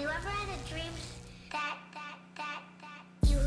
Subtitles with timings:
[0.00, 0.92] you ever had a dream
[1.52, 3.38] that that that that you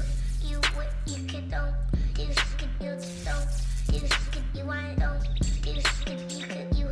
[0.48, 1.74] you what you could don't
[2.14, 2.90] do skip you
[3.26, 3.48] don't
[3.88, 5.24] do skip you want don't
[5.64, 6.88] do skip you could you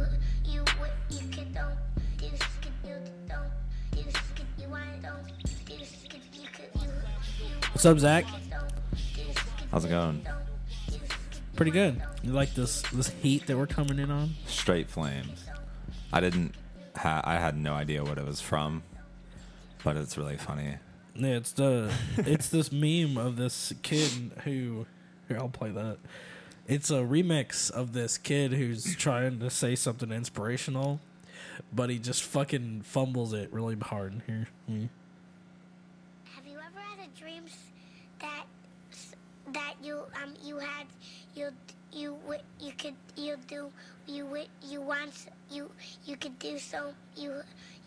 [0.46, 1.78] you what you could don't
[2.18, 2.96] do skip you
[3.28, 3.52] don't
[3.92, 5.28] do skip you want don't
[5.68, 6.88] do skip you could you
[7.40, 8.26] you What's up, Zach?
[9.72, 10.26] How's it going?
[11.56, 12.02] Pretty good.
[12.24, 14.32] You like this this heat that we're coming in on?
[14.48, 15.46] Straight flames.
[16.12, 16.56] I didn't.
[16.96, 18.84] Ha- I had no idea what it was from,
[19.84, 20.78] but it's really funny.
[21.16, 24.10] Yeah, it's the it's this meme of this kid
[24.44, 24.86] who
[25.28, 25.98] here I'll play that.
[26.68, 31.00] It's a remix of this kid who's trying to say something inspirational,
[31.74, 34.22] but he just fucking fumbles it really hard.
[34.26, 34.90] Here, me.
[36.36, 37.44] Have you ever had a dream
[38.20, 38.46] that
[39.54, 40.86] that you um you had
[41.36, 41.50] you
[41.92, 43.70] you wi- you could you do
[44.08, 45.70] you wi- you want you
[46.06, 47.42] you could do so you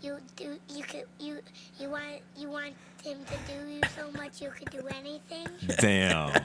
[0.05, 1.39] you do you could you
[1.81, 5.49] you want you want him to do you so much you could do anything.
[5.79, 6.41] Damn.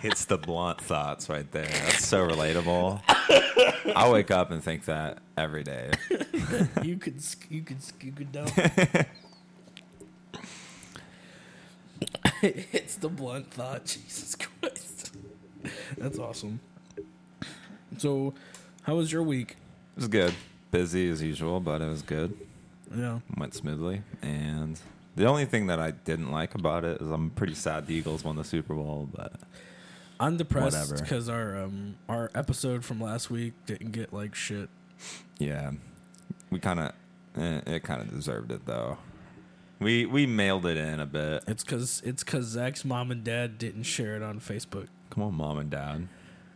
[0.00, 1.64] Hits the blunt thoughts right there.
[1.64, 3.00] That's so relatable.
[3.96, 5.90] I wake up and think that every day.
[6.82, 8.50] you could sk- you could you could dump.
[12.42, 13.86] it's the blunt thought.
[13.86, 15.16] Jesus Christ,
[15.96, 16.60] that's awesome.
[17.96, 18.34] So,
[18.82, 19.52] how was your week?
[19.52, 20.34] It was good.
[20.74, 22.36] Busy as usual, but it was good.
[22.94, 24.02] Yeah, Went smoothly.
[24.22, 24.78] And
[25.14, 28.24] the only thing that I didn't like about it is I'm pretty sad the Eagles
[28.24, 29.32] won the Super Bowl, but
[30.18, 34.68] I'm depressed because our um our episode from last week didn't get like shit.
[35.38, 35.70] Yeah,
[36.50, 36.92] we kind of
[37.36, 38.98] eh, it kind of deserved it though.
[39.78, 41.44] We we mailed it in a bit.
[41.46, 45.34] It's cause it's cause Zach's mom and dad didn't share it on Facebook, Come on,
[45.34, 46.08] mom and dad,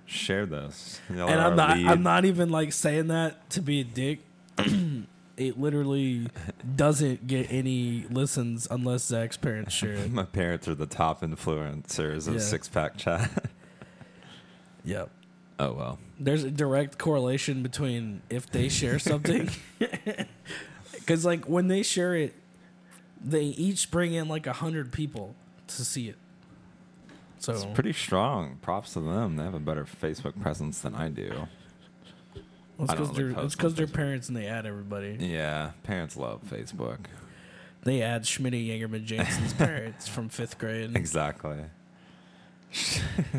[0.09, 1.01] share this.
[1.15, 1.87] Y'all and I'm not lead.
[1.87, 4.21] I'm not even like saying that to be a dick.
[5.37, 6.27] it literally
[6.75, 10.11] doesn't get any listens unless Zach's parents share it.
[10.13, 12.41] My parents are the top influencers of Yeah.
[12.41, 13.31] Six Pack Chat.
[14.85, 15.11] Yep.
[15.59, 19.51] oh well, There's a direct correlation between if they share something,
[20.93, 22.33] because like when they share it,
[23.23, 25.35] they each bring in like a hundred people
[25.67, 26.17] to see it.
[27.39, 28.59] So it's pretty strong.
[28.63, 29.37] Props to them.
[29.37, 31.49] They have a better Facebook presence than I do.
[32.77, 35.17] Well, it's because they're, it's post they're parents and they add everybody.
[35.21, 36.99] Yeah, parents love Facebook.
[37.83, 40.97] They add Schmitty Yangerman Jensen's parents from fifth grade.
[40.97, 41.59] Exactly.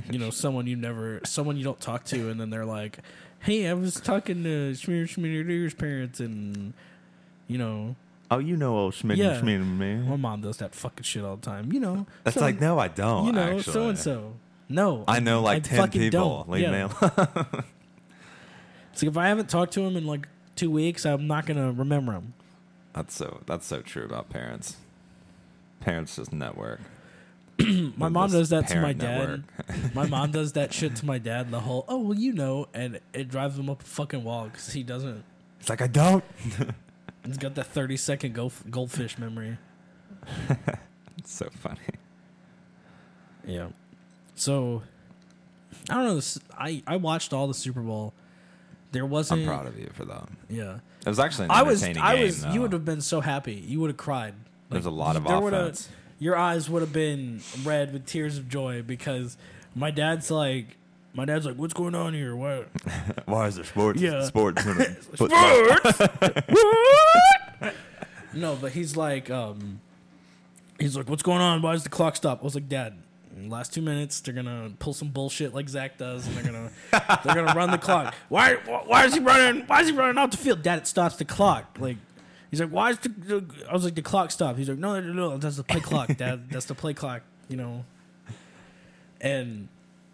[0.09, 2.99] You know, someone you never, someone you don't talk to, and then they're like,
[3.39, 6.73] "Hey, I was talking to Schmitty Schmitty's parents, and
[7.47, 7.95] you know,
[8.31, 9.39] Oh, you know old Schmidt Yeah.
[9.39, 9.95] Schmidt and me.
[9.95, 11.71] my mom does that fucking shit all the time.
[11.73, 13.25] You know, That's so- like no, I don't.
[13.27, 14.33] you know, so and so.
[14.71, 16.45] No, I know like ten fucking people.
[16.45, 16.49] don't.
[16.51, 16.87] Leave Yeah.
[16.87, 17.09] me.
[18.93, 21.71] It's like if I haven't talked to him in like two weeks, I'm not gonna
[21.71, 22.33] remember him.
[22.93, 24.77] That's so that's so true about parents.
[25.79, 26.81] Parents just network.
[27.97, 29.43] My mom does that to my dad.
[29.93, 31.51] my mom does that shit to my dad.
[31.51, 34.71] The whole oh well, you know, and it drives him up a fucking wall because
[34.73, 35.23] he doesn't.
[35.59, 36.23] It's like I don't.
[37.25, 39.57] He's got that thirty second gold, goldfish memory.
[41.17, 41.79] It's so funny.
[43.45, 43.67] Yeah.
[44.35, 44.83] So
[45.89, 46.15] I don't know.
[46.15, 48.13] This, I I watched all the Super Bowl.
[48.91, 49.41] There wasn't.
[49.41, 50.29] I'm proud of you for that.
[50.49, 50.79] Yeah.
[51.05, 51.83] It was actually an I was.
[51.83, 52.25] entertaining I game.
[52.25, 52.41] was.
[52.41, 52.51] though.
[52.53, 53.53] You would have been so happy.
[53.53, 54.33] You would have cried.
[54.69, 55.89] There's a lot of there would've- offense.
[56.21, 59.37] Your eyes would have been red with tears of joy because
[59.73, 60.75] my dad's like,
[61.13, 62.35] my dad's like, "What's going on here?
[62.35, 62.69] What?
[63.25, 64.01] Why is there sports?
[64.01, 64.23] Yeah.
[64.23, 64.63] Sports.
[64.65, 65.19] it?
[68.31, 69.81] No, but he's like, um,
[70.79, 71.63] he's like, "What's going on?
[71.63, 72.93] Why is the clock stop?" I was like, "Dad,
[73.35, 76.43] in the last two minutes, they're gonna pull some bullshit like Zach does, and they're
[76.43, 76.69] gonna
[77.23, 78.13] they're gonna run the clock.
[78.29, 78.53] Why?
[78.55, 79.63] Why is he running?
[79.65, 80.61] Why is he running out the field?
[80.61, 81.77] Dad, it stops the clock.
[81.79, 81.97] Like,
[82.51, 84.99] he's like, "Why is the?" the I was like, "The clock stopped." He's like, "No,
[84.99, 86.51] no, no, that's the play clock, Dad.
[86.51, 87.83] That's the play clock." You know.
[89.21, 89.67] And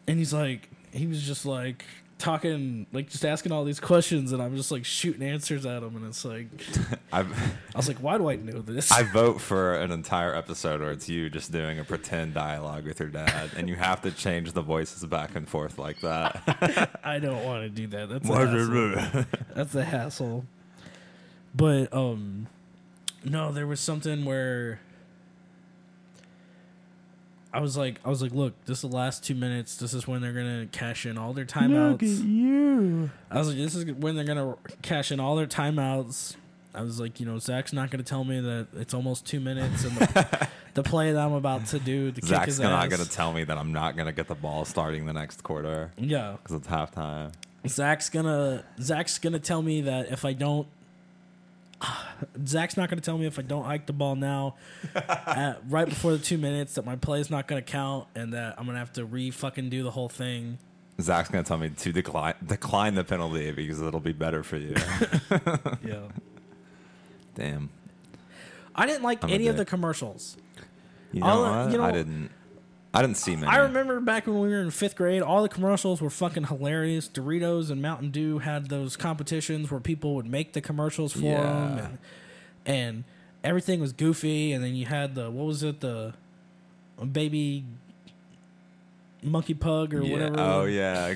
[0.07, 1.83] and he's like, he was just like
[2.17, 5.95] talking, like just asking all these questions, and I'm just like shooting answers at him,
[5.95, 6.47] and it's like.
[7.11, 7.31] I've,
[7.73, 8.91] I was like, why do I know this?
[8.91, 12.99] I vote for an entire episode where it's you just doing a pretend dialogue with
[12.99, 16.99] your dad, and you have to change the voices back and forth like that.
[17.03, 18.09] I don't want to do that.
[18.09, 19.25] That's a hassle.
[19.53, 20.45] That's a hassle.
[21.53, 22.47] But um,
[23.23, 24.79] no, there was something where
[27.55, 29.77] I was like, I was like, look, this is the last two minutes.
[29.77, 31.91] This is when they're gonna cash in all their timeouts.
[31.91, 33.09] Look at you.
[33.31, 36.35] I was like, this is when they're gonna cash in all their timeouts.
[36.73, 39.85] I was like, you know, Zach's not gonna tell me that it's almost two minutes
[39.85, 42.89] and the, the play that I'm about to do to kick Zach's his not ass.
[42.89, 45.41] going to tell me that I'm not going to get the ball starting the next
[45.41, 47.31] quarter yeah, because it's halftime.
[47.67, 50.67] Zach's gonna Zach's gonna tell me that if I don't
[52.47, 54.55] Zach's not going to tell me if I don't hike the ball now,
[54.95, 58.33] at, right before the two minutes, that my play is not going to count, and
[58.33, 60.57] that I'm going to have to re fucking do the whole thing.
[61.01, 64.75] Zach's gonna tell me to decline decline the penalty because it'll be better for you.
[65.85, 66.03] Yeah.
[67.35, 67.69] Damn.
[68.73, 70.37] I didn't like I'm any of the commercials.
[71.11, 71.71] You know, All what?
[71.71, 72.31] you know- I didn't.
[72.95, 73.47] I didn't see many.
[73.47, 77.07] I remember back when we were in fifth grade, all the commercials were fucking hilarious.
[77.09, 81.41] Doritos and Mountain Dew had those competitions where people would make the commercials for Yeah.
[81.41, 81.97] them, and,
[82.65, 83.03] and
[83.43, 84.53] everything was goofy.
[84.53, 86.13] And then you had the what was it, the
[87.11, 87.65] baby
[89.21, 90.11] monkey pug or Yeah.
[90.13, 90.35] whatever.
[90.39, 91.15] Oh yeah,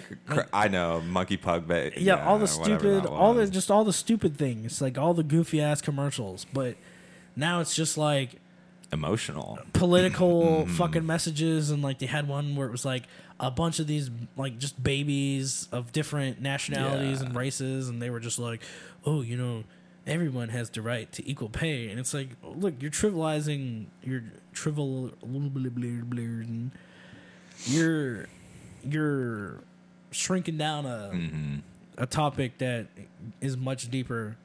[0.52, 1.68] I know monkey pug.
[1.68, 5.24] Ba- yeah, all the stupid, all the just all the stupid things, like all the
[5.24, 6.46] goofy ass commercials.
[6.52, 6.76] But
[7.36, 8.39] now it's just like
[8.92, 9.60] emotional.
[9.74, 10.74] political Mm-hmm.
[10.76, 13.04] fucking messages and like they had one where it was like
[13.40, 18.20] a bunch of these like just babies of different nationalities and races and they were
[18.20, 18.62] just like
[19.06, 19.64] oh you know
[20.08, 25.12] everyone has the right to equal pay and it's like look you're trivializing you're trivial
[27.66, 28.26] you're
[28.84, 29.60] you're
[30.12, 31.56] shrinking down a Mm-hmm.
[31.98, 32.88] a topic that
[33.42, 34.38] is much deeper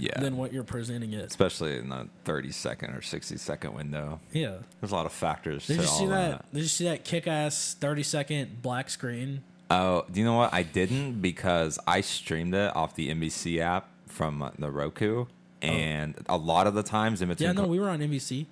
[0.00, 4.20] Yeah, than what you're presenting it especially in the thirty second or sixty second window.
[4.32, 6.30] yeah There's a lot of factors Did you see that?
[6.30, 6.52] that.
[6.52, 9.42] Did you see that kick-ass thirty-second black screen?
[9.70, 10.54] Oh, do you know what?
[10.54, 15.26] I didn't because I streamed it off the NBC app from uh, the Roku,
[15.60, 17.50] and a lot of the times in between.
[17.50, 17.52] Oh.
[17.52, 18.46] Yeah, no, we were on NBC.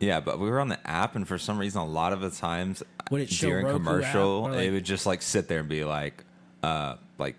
[0.00, 2.30] Yeah, but we were on the app, and for some reason, a lot of the
[2.30, 5.68] times Would it show during Roku commercial, like- it would just like sit there and
[5.68, 6.24] be like,
[6.62, 7.36] uh, like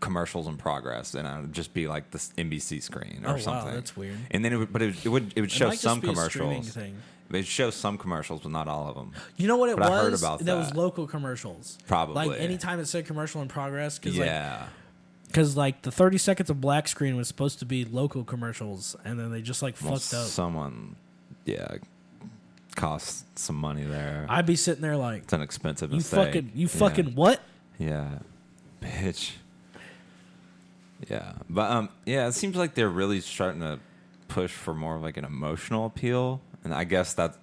[0.00, 3.38] commercials in progress, and it would just be like this NBC screen or Oh, wow,
[3.38, 3.74] something.
[3.74, 4.16] that's weird.
[4.30, 6.08] And then it would, but it it would, it would It show just some be
[6.10, 6.76] a streaming commercials.
[6.76, 6.92] It
[7.32, 9.12] would show some commercials, but not all of them.
[9.36, 9.98] You know what it But was?
[9.98, 10.56] I heard about that.
[10.56, 11.76] was local commercials.
[11.86, 12.14] Probably.
[12.28, 14.68] Like anytime it said commercial in progress, because Yeah, like,
[15.26, 19.18] because like the thirty seconds of black screen was supposed to be local commercials, and
[19.20, 20.26] then they just like well, fucked up.
[20.26, 20.96] someone,
[21.44, 21.76] yeah,
[22.76, 24.24] cost some money there.
[24.28, 26.26] I'd be sitting there like, it's an expensive you mistake.
[26.26, 26.78] fucking, you Yeah.
[26.78, 27.40] fucking what?
[27.78, 28.20] Yeah,
[28.80, 29.32] bitch.
[31.10, 33.78] Yeah, but um, yeah, it seems like they're really starting to
[34.28, 37.36] push for more of like an emotional appeal, and I guess that.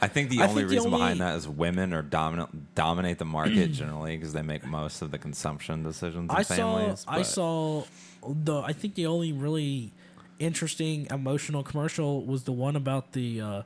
[0.00, 3.18] I think the I only think the reason behind that is women are dominant dominate
[3.18, 7.04] the market generally because they make most of the consumption decisions in I saw, families.
[7.06, 7.84] I saw
[8.26, 8.60] the.
[8.62, 9.92] I think the only really
[10.40, 13.62] interesting emotional commercial was the one about the uh,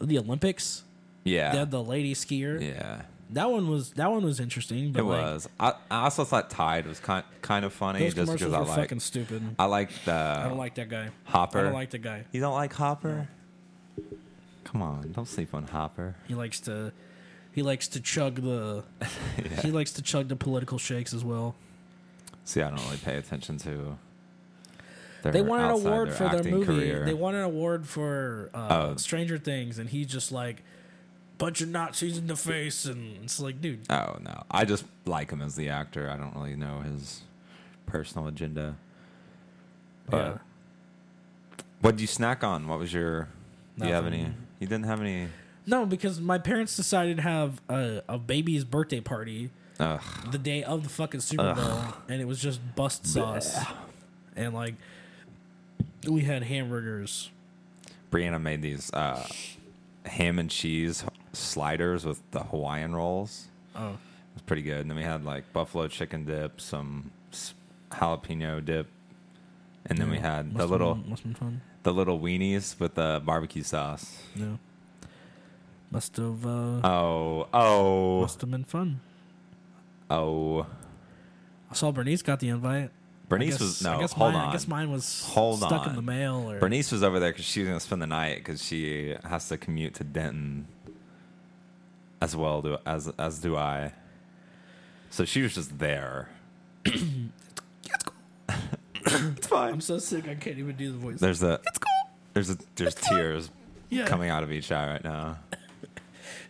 [0.00, 0.84] the Olympics.
[1.24, 2.60] They yeah, had the lady skier.
[2.60, 3.02] yeah,
[3.32, 4.92] That one was that one was interesting.
[4.92, 5.48] But it like, was.
[5.58, 8.58] I, I also thought Tide was kind kind of funny Those just commercials because I
[8.60, 9.42] were like fucking stupid.
[9.58, 11.08] I like the I don't like that guy.
[11.24, 11.58] Hopper.
[11.58, 12.24] I don't like the guy.
[12.32, 13.28] you don't like Hopper.
[14.64, 16.14] Come on, don't sleep on Hopper.
[16.28, 16.92] He likes to
[17.52, 18.84] he likes to chug the
[19.38, 19.60] Yeah.
[19.62, 21.54] he likes to chug the political shakes as well.
[22.44, 23.98] See, I don't really pay attention to.
[25.22, 26.66] Their, They won an award their for their movie.
[26.66, 27.04] Career.
[27.04, 28.96] They won an award for uh, Oh.
[28.96, 30.62] Stranger Things, and he's just like
[31.42, 35.32] bunch of Nazis in the face, and it's like, dude, oh no, I just like
[35.32, 36.08] him as the actor.
[36.08, 37.22] I don't really know his
[37.84, 38.76] personal agenda.
[40.08, 40.38] But yeah.
[41.80, 42.68] what did you snack on?
[42.68, 43.26] What was your?
[43.76, 44.18] Do you have any?
[44.18, 44.36] Nothing.
[44.60, 45.28] You didn't have any.
[45.66, 49.50] No, because my parents decided to have a, a baby's birthday party
[49.80, 50.00] Ugh.
[50.30, 51.56] the day of the fucking Super Ugh.
[51.56, 53.58] Bowl, and it was just bust sauce,
[54.36, 54.76] and like
[56.06, 57.30] we had hamburgers.
[58.12, 59.26] Brianna made these uh,
[60.04, 63.46] ham and cheese sliders with the Hawaiian rolls.
[63.74, 64.80] Oh, It was pretty good.
[64.82, 67.10] And then we had like buffalo chicken dip, some
[67.90, 68.86] jalapeno dip,
[69.86, 71.60] and then we had the little been- must been fun.
[71.82, 74.18] the little weenies with the barbecue sauce.
[74.34, 74.56] Yeah,
[75.90, 79.00] must have uh, Oh, oh, must have been fun.
[80.10, 80.66] oh.
[81.70, 82.90] I saw Bernice got the invite.
[83.30, 83.94] Bernice guess, was no.
[83.96, 84.48] I guess hold mine, on.
[84.50, 85.90] I guess mine was Hold stuck on.
[85.90, 86.50] in the mail.
[86.50, 89.16] Or Bernice was over there because she was going to spend the night because she
[89.24, 90.66] has to commute to Denton
[92.22, 93.92] as well do, as as do I.
[95.10, 96.28] So she was just there.
[96.84, 98.14] it's cool.
[99.36, 99.72] It's fine.
[99.74, 101.18] I'm so sick I can't even do the voice.
[101.20, 101.60] There's a
[102.34, 103.50] there's a there's tears
[103.90, 104.06] Yeah.
[104.06, 105.38] coming out of each eye right now.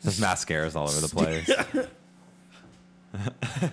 [0.03, 1.49] There's mascaras all over the place.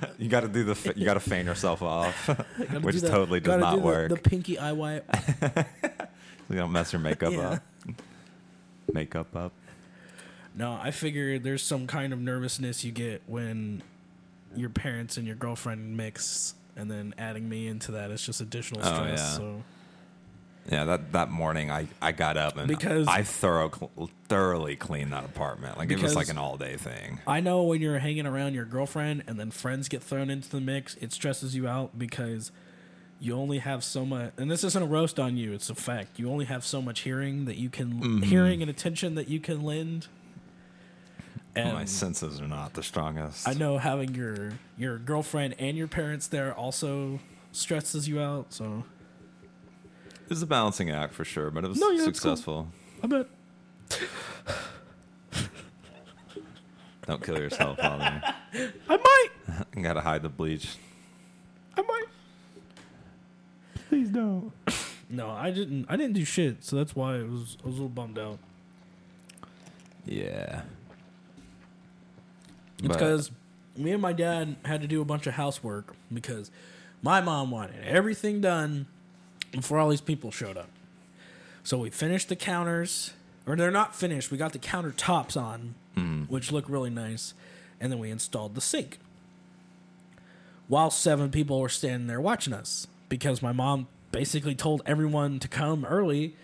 [0.18, 2.14] you got to do the you got to feign yourself off,
[2.82, 4.10] which the- totally does not do work.
[4.10, 5.06] The, pinky eye wipe.
[5.16, 5.66] so
[6.50, 7.50] you don't mess your makeup Yeah.
[7.50, 7.64] up.
[8.94, 9.52] Makeup up.
[10.60, 13.82] No, I figure there's some kind of nervousness you get when
[14.56, 18.82] your parents and your girlfriend mix, and then adding me into that is just additional
[18.82, 19.00] stress.
[19.00, 19.38] Oh, yeah.
[19.38, 19.64] So
[20.70, 23.72] Yeah, that that morning I, I got up and Because- I thorough
[24.28, 25.78] thoroughly cleaned that apartment.
[25.78, 27.20] Like it was like an all day thing.
[27.26, 30.60] I know when you're hanging around your girlfriend and then friends get thrown into the
[30.62, 32.52] mix, it stresses you out because
[33.22, 35.52] you only have so much, and this isn't a roast on you.
[35.54, 36.18] It's a fact.
[36.20, 38.22] You only have so much hearing that you can Mm-hmm.
[38.24, 40.08] hearing and attention that you can lend.
[41.56, 43.48] And My senses are not the strongest.
[43.48, 47.20] I know having your your girlfriend and your parents there also
[47.52, 48.54] stresses you out.
[48.54, 48.84] So
[50.24, 52.36] It was a balancing act for sure, but it was No, yeah, it's cool.
[52.36, 52.68] successful.
[53.04, 53.28] I bet.
[57.08, 58.22] Don't kill yourself, Father.
[58.88, 59.30] I might.
[59.76, 60.76] you gotta hide the bleach.
[61.76, 62.06] I might.
[63.90, 64.52] Please don't.
[65.12, 65.88] No, I didn't.
[65.90, 66.64] I didn't do shit.
[66.64, 67.58] So that's why it was.
[67.64, 68.38] I was a little bummed out.
[70.06, 70.62] Yeah.
[72.80, 73.32] It's because
[73.76, 76.52] me and my dad had to do a bunch of housework because
[77.02, 78.88] my mom wanted everything done
[79.52, 80.70] before all these people showed up.
[81.64, 83.14] So we finished the counters,
[83.46, 84.32] or they're not finished.
[84.32, 86.30] We got the countertops on, mm.
[86.30, 87.34] which look really nice,
[87.80, 89.00] and then we installed the sink.
[90.68, 95.48] While seven people were standing there watching us, because my mom basically told everyone to
[95.48, 96.36] come early,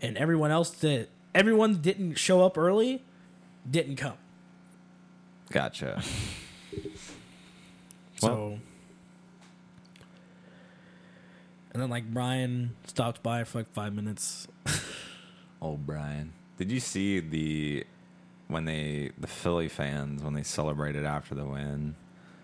[0.00, 3.02] and everyone else that everyone didn't show up early
[3.70, 4.18] didn't come.
[5.50, 6.02] Gotcha.
[8.18, 8.58] So,
[11.72, 14.48] and then like Brian stopped by for like five minutes.
[15.62, 16.32] Oh, Brian.
[16.58, 17.84] Did you see the
[18.48, 21.94] when they the Philly fans when they celebrated after the win?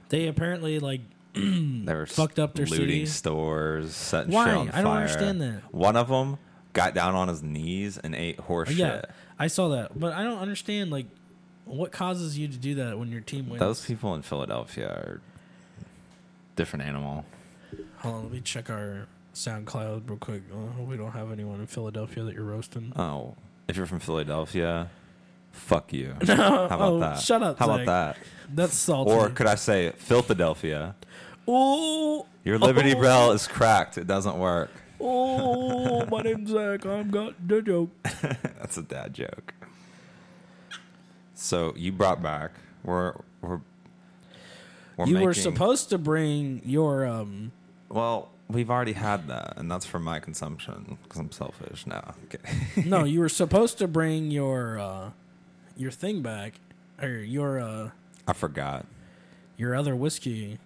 [0.08, 1.02] They apparently like
[1.34, 3.06] They were Fucked up their looting city?
[3.06, 4.46] stores, setting Why?
[4.46, 4.78] shit on fire.
[4.78, 5.62] I don't understand that.
[5.74, 6.38] One of them
[6.72, 9.10] got down on his knees and ate horse oh, yeah, shit.
[9.38, 11.06] I saw that, but I don't understand like
[11.64, 13.60] what causes you to do that when your team wins.
[13.60, 15.20] Those people in Philadelphia are
[16.56, 17.24] different animal.
[17.98, 20.42] Hold on, let me check our SoundCloud real quick.
[20.52, 22.92] Uh, we don't have anyone in Philadelphia that you're roasting.
[22.96, 23.34] Oh,
[23.68, 24.90] if you're from Philadelphia,
[25.52, 26.14] fuck you.
[26.26, 27.20] How about oh, that?
[27.20, 27.82] shut up, How Zach.
[27.82, 28.16] about that?
[28.52, 29.12] That's salty.
[29.12, 30.96] Or could I say Philadelphia?
[31.46, 33.00] oh, Your Liberty Oh.
[33.00, 33.96] Bell is cracked.
[33.98, 34.70] It doesn't work.
[35.00, 36.84] oh, my name's Zach.
[36.84, 37.90] I'm got the joke.
[38.58, 39.54] That's a dad joke.
[41.50, 42.52] So you brought back.
[42.84, 43.60] We're we're
[44.96, 47.50] we're you were supposed to bring your um
[47.88, 51.88] Well, we've already had that, and that's for my consumption because I'm selfish.
[51.88, 52.88] No, I'm kidding.
[52.88, 55.10] no, you were supposed to bring your uh
[55.76, 56.60] your thing back
[57.02, 57.90] or your uh
[58.28, 58.86] I forgot.
[59.56, 60.60] your other whiskey.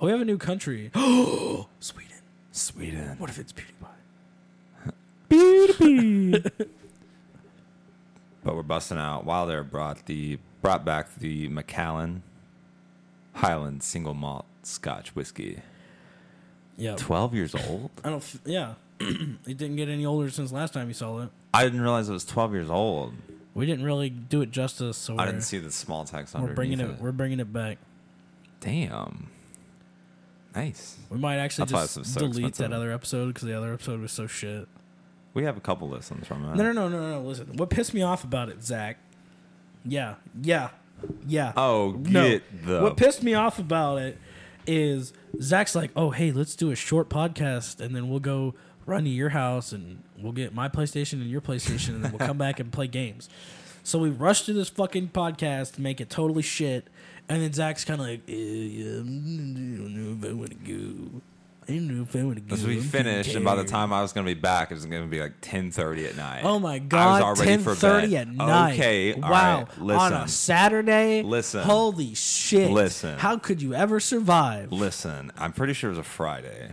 [0.00, 0.90] Oh, we have a new country.
[0.94, 2.16] Oh, Sweden.
[2.50, 3.16] Sweden.
[3.18, 3.90] What if it's PewDiePie?
[5.28, 6.68] PewDiePie?
[8.44, 9.24] But we're busting out.
[9.24, 12.22] Wilder brought the brought back the Macallan
[13.34, 15.60] Highland single malt Scotch whiskey.
[16.76, 16.96] Yeah.
[16.96, 17.90] Twelve years old.
[18.04, 18.18] I don't.
[18.18, 18.74] F- yeah.
[19.00, 21.30] it didn't get any older since last time you saw it.
[21.52, 23.14] I didn't realize it was twelve years old.
[23.54, 26.50] We didn't really do it justice, so I didn't see the small text underneath.
[26.50, 26.90] we're bringing it.
[26.90, 27.00] it.
[27.00, 27.78] We're bringing it back.
[28.60, 29.28] Damn.
[30.54, 30.96] Nice.
[31.10, 32.70] We might actually That's just so delete expensive.
[32.70, 34.68] that other episode because the other episode was so shit.
[35.34, 36.56] We have a couple listens from it.
[36.56, 37.20] No, no, no, no, no.
[37.22, 38.98] Listen, what pissed me off about it, Zach?
[39.84, 40.70] Yeah, yeah,
[41.26, 41.52] yeah.
[41.56, 42.28] Oh, no.
[42.28, 44.16] get the What pissed me off about it
[44.66, 45.12] is
[45.42, 48.54] Zach's like, "Oh, hey, let's do a short podcast, and then we'll go
[48.86, 52.26] run to your house, and we'll get my PlayStation and your PlayStation, and then we'll
[52.26, 53.28] come back and play games."
[53.82, 56.88] So we rushed to this fucking podcast to make it totally shit,
[57.28, 60.56] and then Zach's kind of like, eh, yeah, "I don't know if I want to
[60.72, 61.20] go.
[61.68, 63.92] I don't know if I want to go." As we finished, and by the time
[63.92, 66.16] I was going to be back, it was going to be like ten thirty at
[66.16, 66.44] night.
[66.44, 67.00] Oh my god!
[67.00, 68.28] I was already Ten for thirty bed.
[68.28, 68.74] at night.
[68.74, 69.28] Okay, wow.
[69.30, 70.00] right, listen.
[70.00, 71.22] On a Saturday.
[71.22, 71.62] Listen.
[71.62, 72.70] Holy shit!
[72.70, 73.18] Listen.
[73.18, 74.72] How could you ever survive?
[74.72, 76.72] Listen, I'm pretty sure it was a Friday.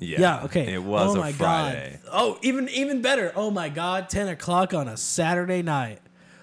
[0.00, 0.20] Yeah.
[0.20, 0.44] Yeah.
[0.44, 0.72] Okay.
[0.72, 1.98] It was oh a my Friday.
[2.04, 2.10] God.
[2.12, 3.32] Oh, even even better.
[3.34, 4.08] Oh my god!
[4.08, 6.00] Ten o'clock on a Saturday night.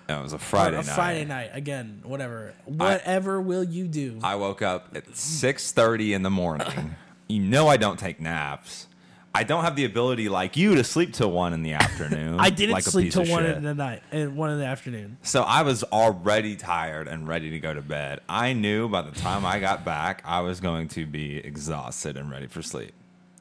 [0.07, 0.95] No, it was a Friday a night.
[0.95, 1.49] Friday night.
[1.53, 2.53] Again, whatever.
[2.65, 4.19] Whatever will you do?
[4.23, 6.95] I woke up at six thirty in the morning.
[7.27, 8.87] you know I don't take naps.
[9.33, 12.39] I don't have the ability like you to sleep till one in the afternoon.
[12.39, 13.57] I didn't like sleep till one shit.
[13.57, 15.17] in the night and one in the afternoon.
[15.23, 18.21] So I was already tired and ready to go to bed.
[18.29, 22.31] I knew by the time I got back, I was going to be exhausted and
[22.31, 22.93] ready for sleep.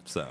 [0.04, 0.26] So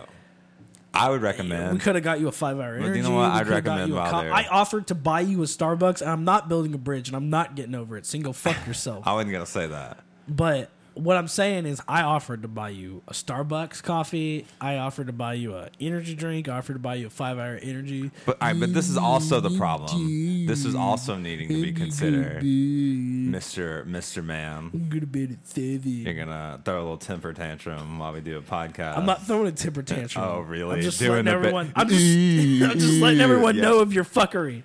[0.93, 1.72] I would recommend.
[1.74, 2.98] We could have got you a five hour energy.
[2.98, 3.31] you know what?
[3.31, 6.74] I'd recommend while there- I offered to buy you a Starbucks, and I'm not building
[6.74, 8.05] a bridge, and I'm not getting over it.
[8.05, 9.07] Single fuck yourself.
[9.07, 10.00] I wasn't gonna say that.
[10.27, 14.45] But what I'm saying is, I offered to buy you a Starbucks coffee.
[14.62, 16.47] I offered to buy you a energy drink.
[16.47, 18.12] I offered to buy you a five hour energy.
[18.25, 20.45] But I, but this is also the problem.
[20.45, 24.69] This is also needing to be considered, Mister Mister Man.
[24.73, 25.81] I'm gonna bed at seven.
[25.85, 28.97] You're gonna throw a little temper tantrum while we do a podcast.
[28.97, 30.23] I'm not throwing a temper tantrum.
[30.25, 30.75] Oh, really?
[30.77, 31.73] I'm just Doing letting the bit- everyone.
[31.75, 34.63] I'm just, I'm just letting everyone know of your fuckery.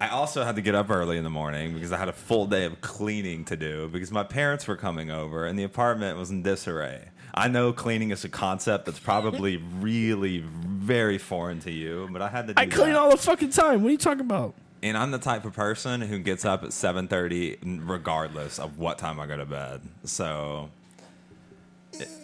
[0.00, 2.46] I also had to get up early in the morning because I had a full
[2.46, 6.30] day of cleaning to do because my parents were coming over and the apartment was
[6.30, 7.08] in disarray.
[7.32, 12.28] I know cleaning is a concept that's probably really very foreign to you, but I
[12.28, 12.98] had to do I clean that.
[12.98, 13.82] all the fucking time.
[13.82, 14.54] What are you talking about?
[14.82, 19.18] and I'm the type of person who gets up at 7:30 regardless of what time
[19.18, 19.80] I go to bed.
[20.04, 20.70] So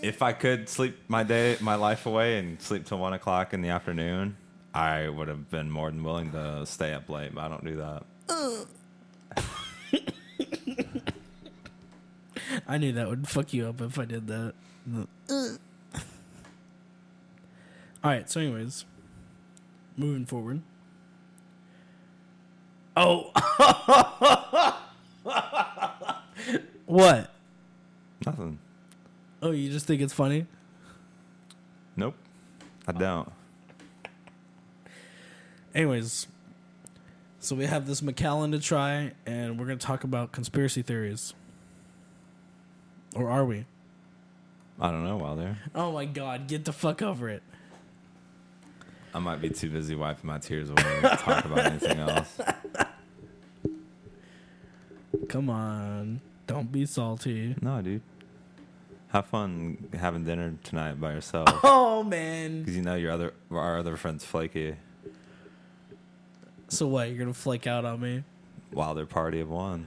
[0.03, 3.63] if I could sleep my day, my life away and sleep till one o'clock in
[3.63, 4.37] the afternoon,
[4.75, 7.77] I would have been more than willing to stay up late, but I don't do
[7.77, 8.05] that.
[12.67, 14.55] I knew that would fuck you up if I did that.
[15.31, 15.59] All
[18.03, 18.29] right.
[18.31, 18.85] So, anyways,
[19.97, 20.63] moving forward.
[22.97, 23.31] Oh.
[26.87, 27.31] what?
[28.27, 28.59] Nothing.
[29.43, 30.47] Oh, you just think it's funny?
[31.97, 32.15] Nope.
[32.87, 33.31] I don't.
[35.75, 36.27] Anyways,
[37.41, 41.35] so we have this Macallan to try, and we're going to talk about conspiracy theories.
[43.15, 43.67] Or are we?
[44.81, 45.59] I don't know, Wilder.
[45.75, 47.43] Oh my god, get the fuck over it.
[49.15, 52.39] I might be too busy wiping my tears away to talk about anything else.
[55.29, 56.21] Come on.
[56.47, 57.55] Don't be salty.
[57.61, 58.01] No, dude.
[59.09, 61.49] Have fun having dinner tonight by yourself.
[61.65, 62.61] Oh man.
[62.61, 64.75] Because you know your other our other friend's flaky.
[66.73, 68.25] So what, you're gonna flake out on me?
[68.73, 69.87] Wilder party of one.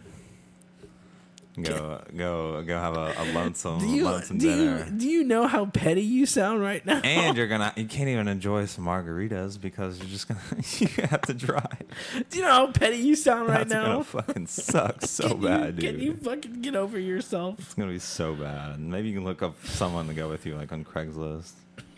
[1.61, 4.85] Go go go have a, a lonesome Do you lonesome do dinner.
[4.91, 6.99] you do you know how petty you sound right now?
[7.01, 10.41] and you're gonna you can't even enjoy some margaritas because you're just gonna
[10.79, 11.81] you have to drive.
[12.29, 13.85] do you know how petty you sound right That's now?
[13.85, 15.85] gonna fucking suck so Can you- bad, dude.
[15.95, 17.55] Can you fucking get over yourself?
[17.59, 18.77] It's gonna be so bad.
[18.81, 21.53] Maybe you can look up someone to go with you, like on Craigslist.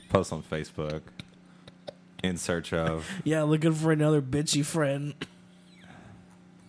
[0.10, 1.02] Post on Facebook.
[2.24, 5.14] In search of, Yeah, looking for another bitchy friend.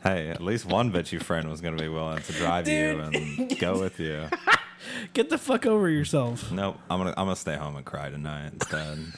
[0.02, 3.80] hey, at least one bitchy friend was gonna be willing to drive you and go
[3.80, 4.28] with you.
[5.14, 6.52] Get the fuck over yourself.
[6.52, 8.98] Nope, I'm gonna I'm gonna stay home and cry tonight instead.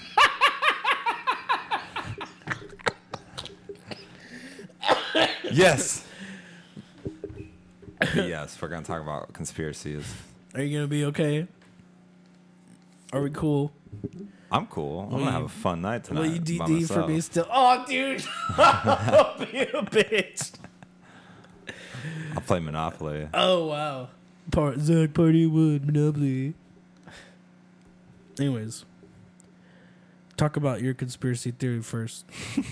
[5.53, 6.07] yes.
[8.15, 10.05] Yes, we're gonna talk about conspiracies.
[10.55, 11.47] Are you gonna be okay?
[13.13, 13.73] Are we cool?
[14.53, 15.01] I'm cool.
[15.03, 16.21] I'm Will gonna you- have a fun night tonight.
[16.21, 17.47] Will you DD for me still?
[17.51, 18.19] Oh, dude.
[18.19, 18.25] be
[19.61, 20.53] a bitch.
[22.35, 23.29] I'll play Monopoly.
[23.35, 24.09] Oh wow.
[24.51, 26.55] Part Zach Party Wood Monopoly.
[28.39, 28.85] Anyways,
[30.37, 32.25] talk about your conspiracy theory first.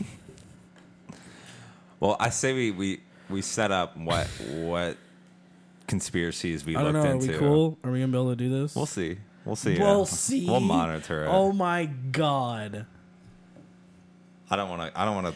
[2.01, 4.97] Well, I say we we we set up what what
[5.89, 7.11] conspiracies we I don't looked know.
[7.11, 7.33] Are into.
[7.33, 7.79] we cool?
[7.83, 8.77] Are we gonna be able to do this?
[8.77, 9.19] We'll see.
[9.49, 9.79] We'll see.
[9.79, 10.47] We'll see.
[10.47, 11.29] We'll monitor it.
[11.29, 12.85] Oh my god!
[14.51, 15.01] I don't want to.
[15.01, 15.35] I don't want to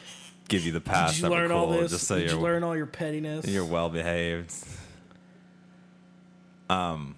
[0.48, 1.14] give you the pass.
[1.14, 1.92] Did you learn all this?
[1.92, 3.46] Just so Did you learn all your pettiness?
[3.48, 4.52] you're well behaved.
[6.68, 7.14] Um,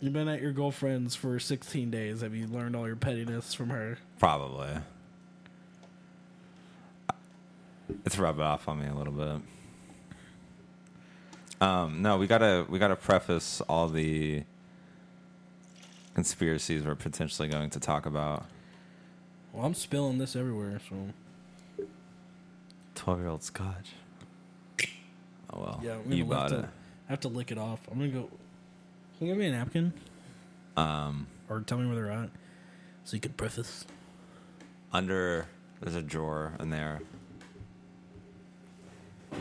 [0.00, 2.22] You've been at your girlfriend's for 16 days.
[2.22, 3.98] Have you learned all your pettiness from her?
[4.18, 4.70] probably.
[8.06, 9.42] It's rubbing off on me a little bit.
[11.60, 14.44] Um, no, we gotta we gotta preface all the
[16.14, 18.46] conspiracies we're potentially going to talk about.
[19.52, 21.86] Well, I'm spilling this everywhere, so
[22.94, 23.92] Twelve year old scotch.
[25.50, 26.56] Oh well, yeah, you have it.
[26.56, 26.68] to,
[27.08, 27.80] I have to lick it off.
[27.90, 28.28] I'm gonna go.
[29.18, 29.92] Can you give me a napkin
[30.76, 32.28] Um, or tell me where they're at,
[33.04, 33.86] so you could preface.
[34.92, 35.46] under
[35.80, 37.00] there's a drawer in there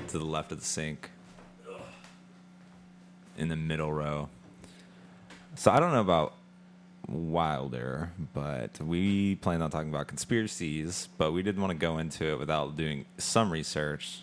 [0.08, 1.10] to the left of the sink
[3.38, 4.30] in the middle row.
[5.56, 6.34] So I don't know about
[7.08, 12.26] Wilder, but we planned on talking about conspiracies, but we didn't want to go into
[12.32, 14.22] it without doing some research.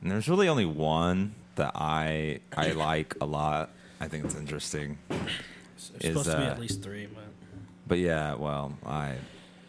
[0.00, 3.70] And there's really only one that I I like a lot.
[4.00, 4.98] I think it's interesting.
[5.78, 7.24] Is, supposed to be uh, at least three, but
[7.86, 9.16] But yeah, well, I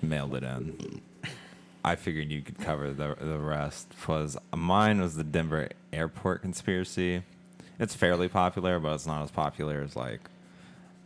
[0.02, 1.02] mailed it in.
[1.86, 3.91] I figured you could cover the the rest.
[4.08, 7.23] Was mine was the Denver airport conspiracy.
[7.80, 10.21] It's fairly popular, but it's not as popular as like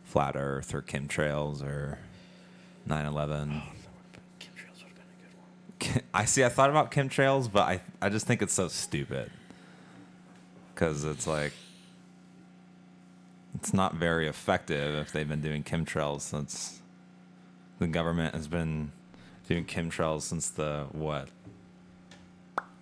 [0.08, 2.00] Flat Earth or chemtrails or
[2.88, 3.62] 9/11.
[4.40, 6.04] chemtrails would have been a good one.
[6.14, 6.46] I see.
[6.46, 9.30] I thought about chemtrails, but I I just think it's so stupid
[10.74, 11.52] because it's like
[13.54, 16.82] it's not very effective if they've been doing chemtrails since
[17.80, 18.94] the government has been
[19.50, 21.28] doing chemtrails since the what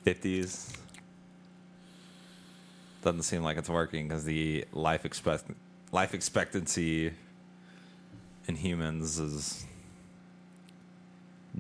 [0.04, 0.72] fifties.
[3.02, 5.46] Doesn't seem like it's working because the life expect
[5.92, 7.12] life expectancy
[8.48, 9.66] in humans is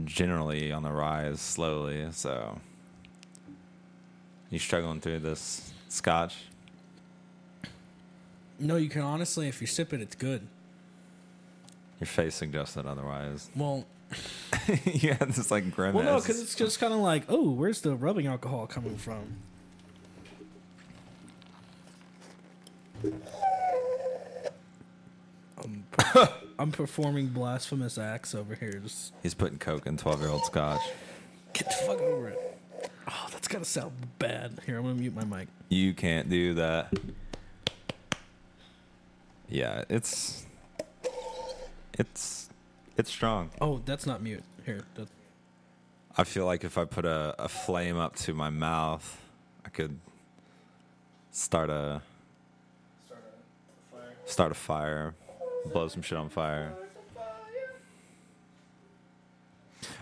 [0.03, 2.07] generally on the rise slowly.
[2.11, 2.59] So,
[4.49, 6.35] you struggling through this scotch?
[8.59, 10.47] No, you can honestly, if you sip it, it's good.
[11.99, 13.49] Your face suggested otherwise.
[13.55, 13.85] Well,
[14.85, 15.95] you had this like grimace.
[15.95, 19.37] well, no, because it's just kind of like, oh, where's the rubbing alcohol coming from?
[25.63, 25.85] I'm,
[26.65, 28.81] I'm performing blasphemous acts over here.
[28.83, 30.81] Just He's putting coke in twelve-year-old scotch.
[31.53, 32.57] get the fuck over it.
[33.07, 34.59] Oh, that's gotta sound bad.
[34.65, 35.47] Here, I'm gonna mute my mic.
[35.69, 36.91] You can't do that.
[39.47, 40.47] Yeah, it's
[41.93, 42.49] it's
[42.97, 43.51] it's strong.
[43.61, 44.43] Oh, that's not mute.
[44.65, 45.07] Here, that,
[46.17, 49.21] I feel like if I put a, a flame up to my mouth,
[49.63, 49.99] I could
[51.29, 52.01] start a
[54.25, 55.13] start a fire,
[55.71, 56.73] blow some shit on fire.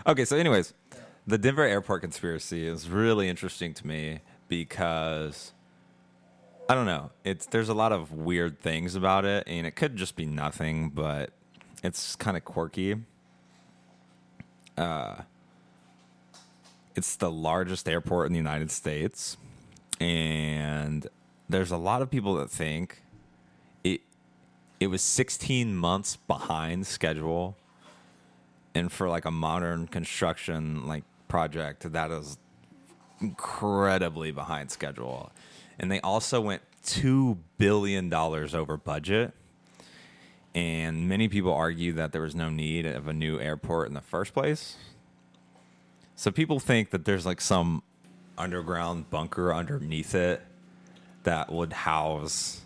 [0.06, 0.74] Okay, so anyways,
[1.26, 5.52] the Denver airport conspiracy is really interesting to me because
[6.68, 7.10] I don't know.
[7.24, 10.90] It's there's a lot of weird things about it, and it could just be nothing,
[10.90, 11.30] but
[11.82, 12.96] it's kind of quirky.
[14.76, 15.22] Uh,
[16.96, 19.36] it's the largest airport in the United States,
[20.00, 21.06] and
[21.48, 23.02] there's a lot of people that think
[24.80, 27.56] it was 16 months behind schedule,
[28.74, 32.38] and for like a modern construction like project, that is
[33.20, 35.32] incredibly behind schedule.
[35.78, 39.32] And they also went two billion dollars over budget.
[40.54, 44.00] And many people argue that there was no need of a new airport in the
[44.00, 44.76] first place.
[46.14, 47.82] So people think that there's like some
[48.38, 50.42] underground bunker underneath it
[51.24, 52.63] that would house.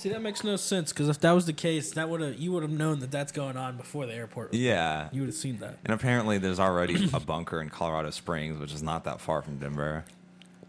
[0.00, 2.52] See, that makes no sense because if that was the case, that would have you
[2.52, 4.50] would have known that that's going on before the airport.
[4.50, 5.08] was- Yeah.
[5.12, 5.78] you would have seen that.
[5.84, 9.58] And apparently there's already a bunker in Colorado Springs, which is not that far from
[9.58, 10.04] Denver.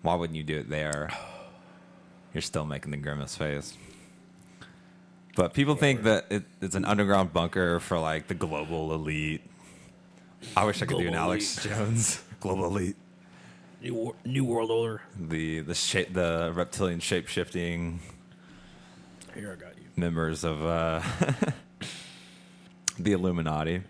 [0.01, 1.09] Why wouldn't you do it there?
[2.33, 3.77] You're still making the grimace face.
[5.35, 9.41] But people think that it, it's an underground bunker for like the global elite.
[10.57, 12.95] I wish I could do an Global Alex Jones global elite.
[13.81, 15.01] New New World Order.
[15.19, 17.99] The the shape the reptilian shape shifting
[19.33, 19.83] Here, I got you.
[19.95, 21.01] members of uh,
[22.99, 23.81] the Illuminati.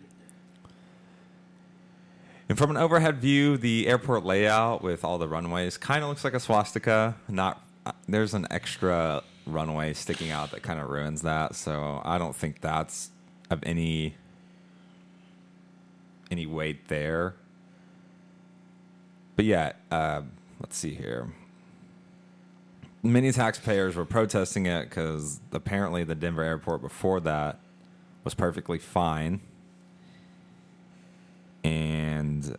[2.47, 6.23] And from an overhead view, the airport layout with all the runways kind of looks
[6.23, 7.15] like a swastika.
[7.27, 11.55] Not uh, there's an extra runway sticking out that kind of ruins that.
[11.55, 13.09] So I don't think that's
[13.49, 14.15] of any
[16.29, 17.35] any weight there.
[19.35, 20.21] But yeah, uh,
[20.59, 21.33] let's see here
[23.03, 27.59] many taxpayers were protesting it because apparently the Denver airport before that
[28.23, 29.41] was perfectly fine.
[31.63, 32.57] And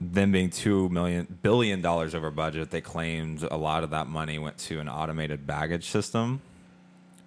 [0.00, 4.38] them being two million billion dollars over budget, they claimed a lot of that money
[4.38, 6.40] went to an automated baggage system.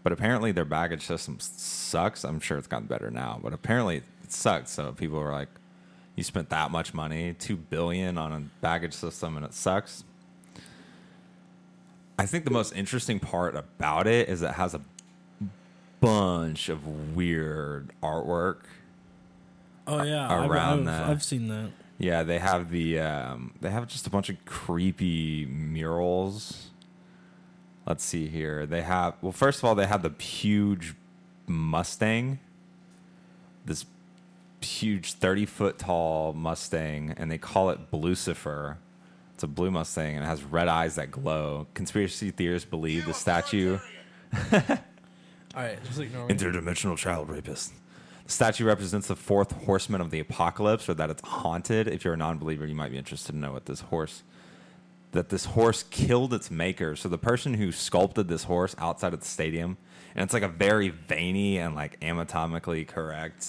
[0.04, 2.24] But apparently their baggage system sucks.
[2.24, 4.72] I'm sure it's gotten better now, but apparently it sucks.
[4.72, 5.50] So people were like,
[6.16, 10.04] "You spent that much money, two billion on a baggage system, and it sucks."
[12.18, 14.82] I think the most interesting part about it is it has a
[16.00, 18.62] bunch of weird artwork.
[19.86, 21.10] Oh yeah, I've- around I've, that.
[21.10, 21.72] I've seen that.
[22.00, 26.68] Yeah, they have the um, they have just a bunch of creepy murals.
[27.88, 28.66] Let's see here.
[28.66, 30.94] They have well, first of all, they have the huge
[31.48, 32.40] Mustang,
[33.66, 33.86] this
[34.62, 38.78] huge thirty foot tall Mustang, and they call it Lucifer.
[39.38, 41.68] It's a blue Mustang and it has red eyes that glow.
[41.76, 43.78] Conspiracy theorists believe the statue
[44.52, 44.60] All
[45.54, 46.34] right, just ignore me.
[46.34, 47.72] interdimensional child rapist.
[48.26, 51.88] The statue represents the fourth horseman of the apocalypse, or that it's haunted.
[51.88, 54.24] If you're a non-believer, you might be interested to know what this horse
[55.12, 56.96] that this horse killed its maker.
[56.96, 59.78] So the person who sculpted this horse outside of the stadium,
[60.16, 63.46] and it's like a very veiny and like anatomically correct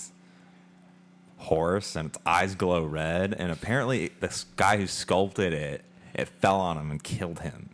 [1.38, 3.34] horse, and its eyes glow red.
[3.34, 7.70] And apparently, this guy who sculpted it, it fell on him and killed him.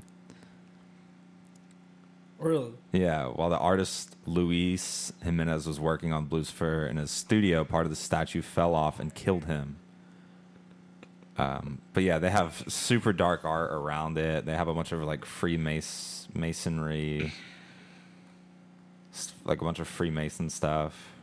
[2.39, 2.73] Really?
[2.93, 7.91] Yeah, while the artist Luis Jimenez was working on Lucifer in his studio, part of
[7.91, 9.77] the statue fell off and killed him.
[11.37, 14.45] Um, but yeah, they have super dark art around it.
[14.45, 17.33] They have a bunch of like Freemason masonry,
[19.45, 21.14] like a bunch of Freemason stuff.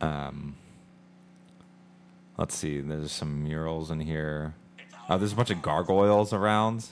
[0.00, 0.56] Um,
[2.36, 2.80] let's see.
[2.80, 4.54] There's some murals in here.
[5.08, 6.86] Oh, there's a bunch of gargoyles around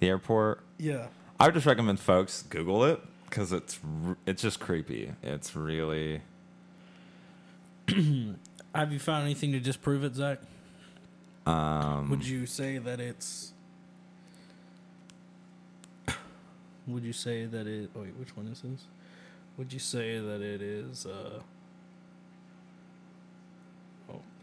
[0.00, 0.60] the airport.
[0.78, 1.06] Yeah.
[1.40, 3.78] I would just recommend folks Google it because it's
[4.26, 5.12] it's just creepy.
[5.22, 6.22] It's really
[8.74, 10.38] Have you found anything to disprove it, Zach?
[11.46, 13.52] um, Would you say that it's?
[16.86, 17.90] Would you say that it?
[17.96, 18.84] Oh wait, which one is this?
[19.56, 21.06] would you say that it is?
[21.06, 21.40] Uh...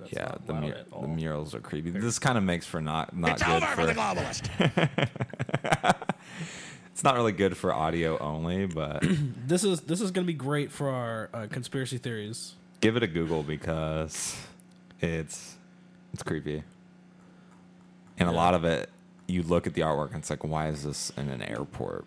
[0.02, 1.92] That's yeah, not the, mur- at the murals are creepy.
[1.92, 3.76] This kind of makes for not not It's good over for.
[3.76, 4.50] for the globalist.
[6.92, 9.04] it's not really good for audio only, but
[9.48, 12.56] This is this is gonna be great for our uh, conspiracy theories.
[12.80, 14.36] give it a Google because
[15.02, 15.56] it's
[16.14, 16.64] it's creepy.
[18.18, 18.90] And a lot of it,
[19.28, 22.06] you look at the artwork and it's like, why is this in an airport?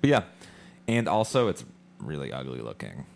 [0.00, 0.22] But yeah,
[0.88, 1.64] and also it's
[1.98, 3.06] really ugly looking.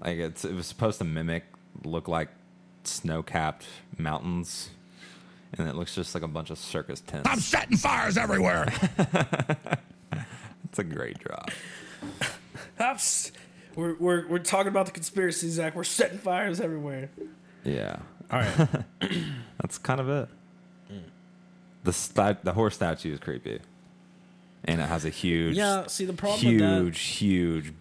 [0.00, 1.44] Like it's it was supposed to mimic
[1.84, 2.28] look like
[2.86, 3.66] snow capped
[3.98, 4.70] mountains,
[5.56, 7.28] and it looks just like a bunch of circus tents.
[7.30, 8.72] I'm setting fires everywhere.
[10.68, 11.50] It's a great job.
[12.78, 13.32] Ups.
[13.76, 15.74] We're, we're we're talking about the conspiracy, Zach.
[15.74, 17.08] We're setting fires everywhere.
[17.64, 17.96] Yeah,
[18.30, 18.68] All right.
[19.60, 20.28] that's kind of it.
[21.84, 23.60] The sta- the horse statue is creepy,
[24.64, 25.86] and it has a huge, yeah.
[25.86, 27.72] See the problem with that huge, huge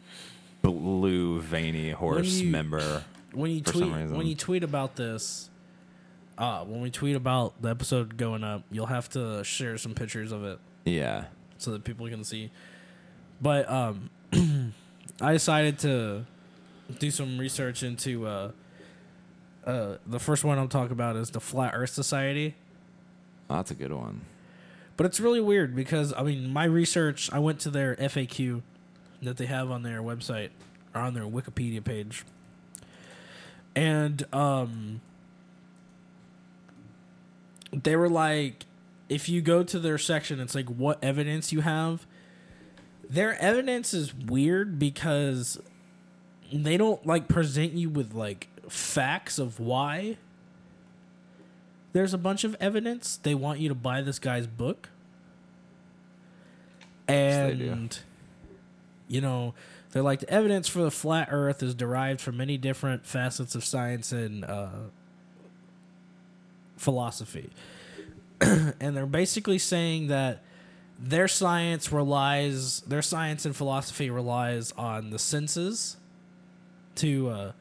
[0.62, 3.04] blue veiny horse you- member.
[3.36, 5.50] When you tweet when you tweet about this,
[6.38, 10.32] uh, when we tweet about the episode going up, you'll have to share some pictures
[10.32, 11.26] of it Yeah,
[11.58, 12.52] so that people can see.
[13.41, 14.10] But um,
[15.21, 16.26] I decided to
[17.00, 18.52] do some research into uh,
[19.65, 22.56] uh, the first one I'm talking about is the Flat Earth Society.
[23.50, 24.21] oh, that's a good one.
[24.98, 27.30] But it's really weird because I mean, my research.
[27.34, 28.62] I went to their FAQ
[29.21, 30.50] that they have on their website
[30.93, 32.24] or on their Wikipedia page,
[33.76, 35.02] and um,
[37.72, 38.66] they were like,
[39.10, 42.08] if you go to their section, it's like what evidence you have.
[43.08, 45.60] Their evidence is weird because
[46.52, 50.18] they don't like present you with like facts of why
[51.96, 53.18] there's a bunch of evidence.
[53.18, 54.90] They want you to buy this guy's book.
[57.08, 57.98] And
[59.08, 59.54] you know,
[59.95, 63.63] they're like the evidence for the flat earth is derived from many different facets of
[63.63, 64.67] science and uh,
[66.75, 67.49] philosophy.
[68.41, 70.43] and they're basically saying that
[70.99, 75.95] their science relies their science and philosophy relies on the senses
[76.95, 77.51] to uh,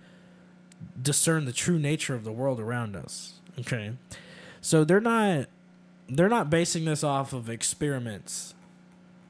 [1.00, 3.34] discern the true nature of the world around us.
[3.60, 3.92] Okay,
[4.60, 5.46] so they're not
[6.08, 8.54] they're not basing this off of experiments.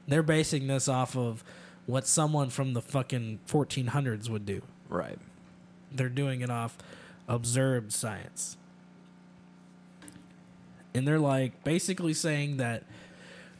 [0.07, 1.43] They're basing this off of
[1.85, 4.61] what someone from the fucking 1400s would do.
[4.89, 5.19] Right.
[5.91, 6.77] They're doing it off
[7.27, 8.57] observed science.
[10.93, 12.83] And they're like basically saying that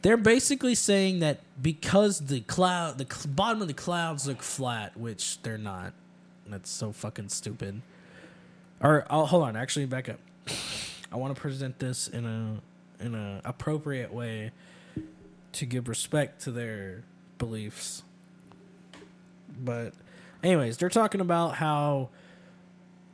[0.02, 4.96] they're basically saying that because the cloud the cl- bottom of the clouds look flat,
[4.96, 5.92] which they're not.
[6.46, 7.82] That's so fucking stupid.
[8.80, 10.20] Or oh, hold on, actually back up.
[11.12, 14.52] I want to present this in a in a appropriate way
[15.52, 17.02] to give respect to their
[17.38, 18.02] beliefs.
[19.58, 19.94] But
[20.42, 22.10] anyways, they're talking about how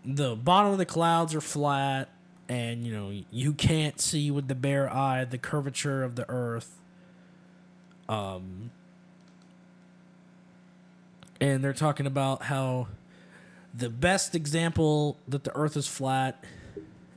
[0.05, 2.09] the bottom of the clouds are flat
[2.49, 6.79] and you know you can't see with the bare eye the curvature of the earth.
[8.09, 8.71] Um
[11.41, 12.89] and they're talking about how
[13.75, 16.45] the best example that the earth is flat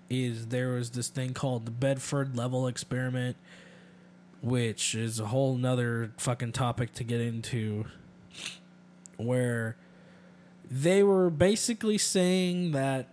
[0.10, 3.36] is there was this thing called the bedford level experiment
[4.42, 7.86] which is a whole nother fucking topic to get into
[9.18, 9.76] where
[10.70, 13.08] they were basically saying that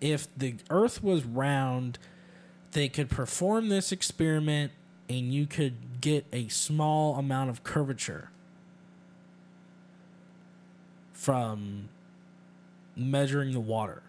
[0.00, 1.98] if the earth was round
[2.72, 4.72] they could perform this experiment
[5.08, 8.30] and you could get a small amount of curvature
[11.12, 11.88] from
[12.96, 14.02] measuring the water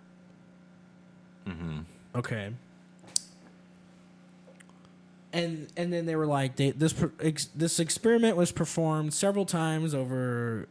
[1.48, 1.80] Mm-hmm.
[2.16, 2.54] okay
[5.34, 6.94] and and then they were like they, this
[7.54, 10.68] this experiment was performed several times over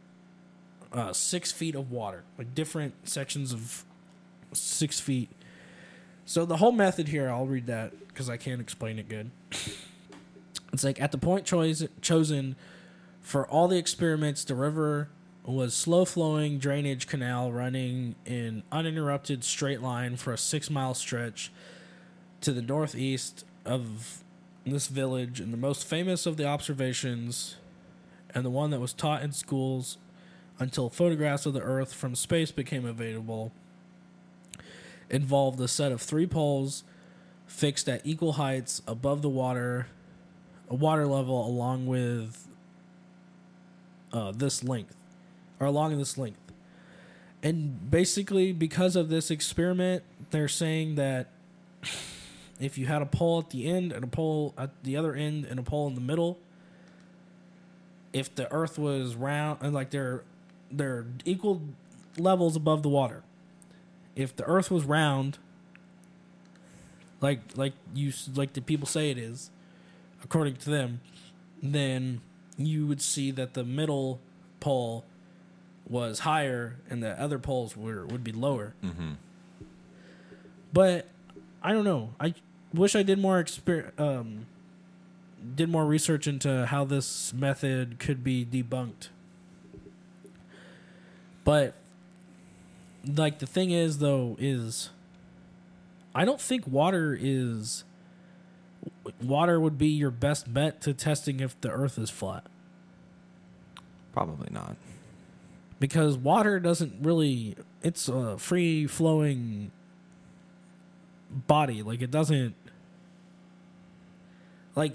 [0.93, 3.83] uh, six feet of water, like different sections of
[4.53, 5.29] six feet.
[6.25, 9.31] So the whole method here, I'll read that because I can't explain it good.
[10.71, 12.55] It's like at the point choice, chosen
[13.21, 15.09] for all the experiments, the river
[15.45, 21.51] was slow flowing drainage canal running in uninterrupted straight line for a six mile stretch
[22.41, 24.23] to the northeast of
[24.65, 27.57] this village and the most famous of the observations
[28.33, 29.97] and the one that was taught in schools
[30.63, 33.51] until photographs of the earth from space became available
[35.09, 36.83] involved a set of three poles
[37.45, 39.87] fixed at equal heights above the water
[40.69, 42.47] a water level along with
[44.13, 44.95] uh, this length
[45.59, 46.39] or along this length.
[47.43, 51.27] And basically because of this experiment they're saying that
[52.59, 55.45] if you had a pole at the end and a pole at the other end
[55.45, 56.39] and a pole in the middle
[58.13, 60.23] if the Earth was round and like they're
[60.77, 61.61] they're equal
[62.17, 63.23] levels above the water.
[64.15, 65.37] If the Earth was round,
[67.21, 69.49] like like you like the people say it is,
[70.23, 71.01] according to them,
[71.61, 72.21] then
[72.57, 74.19] you would see that the middle
[74.59, 75.05] pole
[75.89, 78.73] was higher and the other poles were would be lower.
[80.71, 81.07] But
[81.61, 82.13] I don't know.
[82.19, 82.33] I
[82.73, 84.45] wish I did more exper- um,
[85.55, 89.09] did more research into how this method could be debunked.
[91.43, 91.73] But
[93.05, 94.89] like the thing is though is
[96.15, 97.83] I don't think water is
[99.21, 102.45] water would be your best bet to testing if the earth is flat
[104.13, 104.77] Probably not.
[105.79, 109.71] because water doesn't really it's a free flowing
[111.29, 112.55] body like it doesn't
[114.75, 114.93] like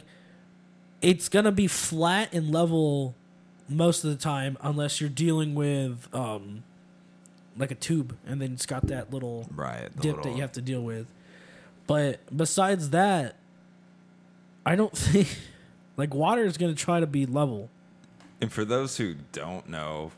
[1.03, 3.15] it's gonna be flat and level
[3.69, 6.63] most of the time unless you're dealing with um
[7.57, 9.89] like a tube and then it's got that little Right.
[10.01, 11.07] dip that you have to deal with
[11.87, 13.37] but besides that
[14.65, 15.29] i don't think
[15.97, 17.69] like water is gonna try to be level
[18.41, 20.13] And for those who don't know,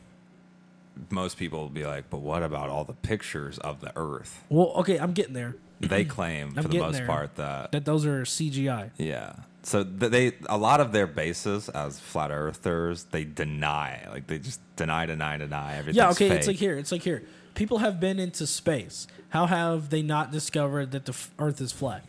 [1.09, 4.43] most people will be like, but what about all the pictures of the Earth?
[4.49, 7.07] well okay i'm getting there They claim, for the most there.
[7.07, 9.33] part, that that those are cgi Yeah.
[9.63, 14.07] So they a lot of their bases as flat earthers, they deny.
[14.09, 15.97] Like they just deny, deny, deny everything.
[15.97, 16.77] Yeah, okay, it's like here.
[16.77, 17.23] It's like here.
[17.53, 19.07] People have been into space.
[19.29, 22.03] How have they not discovered that the f- Earth is flat?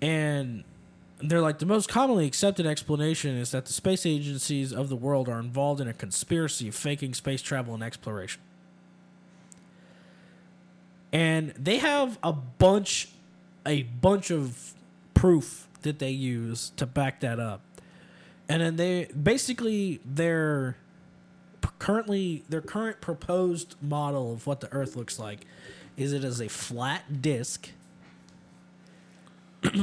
[0.00, 0.64] And
[1.20, 5.28] they're like the most commonly accepted explanation is that the space agencies of the world
[5.28, 8.40] are involved in a conspiracy of faking space travel and exploration.
[11.12, 13.08] And they have a bunch
[13.66, 14.74] a bunch of
[15.14, 17.62] proof that they use to back that up.
[18.48, 20.76] And then they basically their
[21.78, 25.46] currently their current proposed model of what the earth looks like
[25.96, 27.70] is it as a flat disk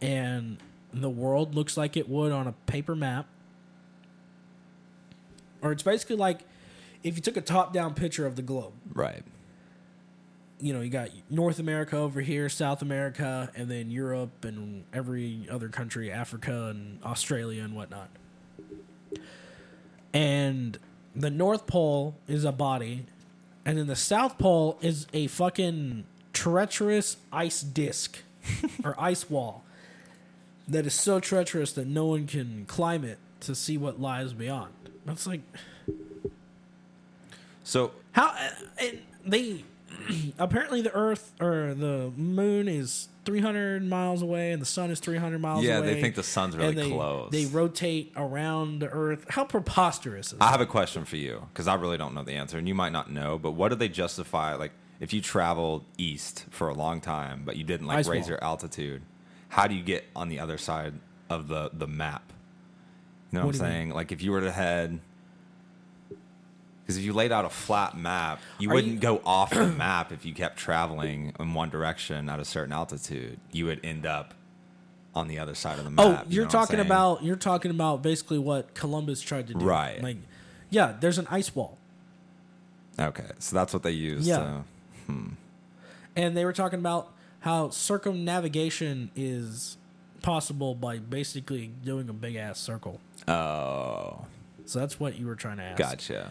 [0.00, 0.58] and
[0.92, 3.26] the world looks like it would on a paper map
[5.62, 6.40] or it's basically like
[7.02, 9.24] if you took a top down picture of the globe right.
[10.60, 15.46] You know, you got North America over here, South America, and then Europe and every
[15.50, 18.08] other country, Africa and Australia and whatnot.
[20.12, 20.78] And
[21.14, 23.06] the North Pole is a body,
[23.64, 28.22] and then the South Pole is a fucking treacherous ice disk
[28.84, 29.64] or ice wall
[30.68, 34.72] that is so treacherous that no one can climb it to see what lies beyond.
[35.04, 35.40] That's like
[37.64, 39.64] So how uh, and they
[40.38, 45.38] apparently the Earth or the Moon is 300 miles away and the Sun is 300
[45.40, 45.94] miles Yeah, away.
[45.94, 47.30] they think the sun's really and they, close.
[47.30, 49.24] They rotate around the Earth.
[49.30, 50.50] How preposterous is I that?
[50.52, 52.92] have a question for you because I really don't know the answer, and you might
[52.92, 53.38] not know.
[53.38, 54.54] But what do they justify?
[54.56, 58.22] Like, if you traveled east for a long time, but you didn't like Ice raise
[58.22, 58.30] wall.
[58.30, 59.02] your altitude,
[59.48, 60.94] how do you get on the other side
[61.30, 62.30] of the the map?
[63.32, 63.90] You know what, What I'm saying?
[63.90, 65.00] Like, if you were to head,
[66.84, 69.66] because if you laid out a flat map, you Are wouldn't you- go off the
[69.68, 73.38] map if you kept traveling in one direction at a certain altitude.
[73.52, 74.34] You would end up
[75.14, 76.24] on the other side of the oh, map.
[76.26, 79.64] Oh, you you're know talking about you're talking about basically what Columbus tried to do.
[79.64, 80.02] Right.
[80.02, 80.16] Like
[80.70, 81.78] yeah, there's an ice wall.
[82.98, 84.26] Okay, so that's what they used.
[84.26, 84.38] Yeah.
[84.38, 84.64] to-
[85.12, 85.28] hmm.
[86.16, 89.76] And they were talking about how circumnavigation is
[90.22, 93.00] possible by basically doing a big ass circle.
[93.28, 94.24] Oh,
[94.64, 95.78] So that's what you were trying to ask.
[95.78, 96.30] gotcha.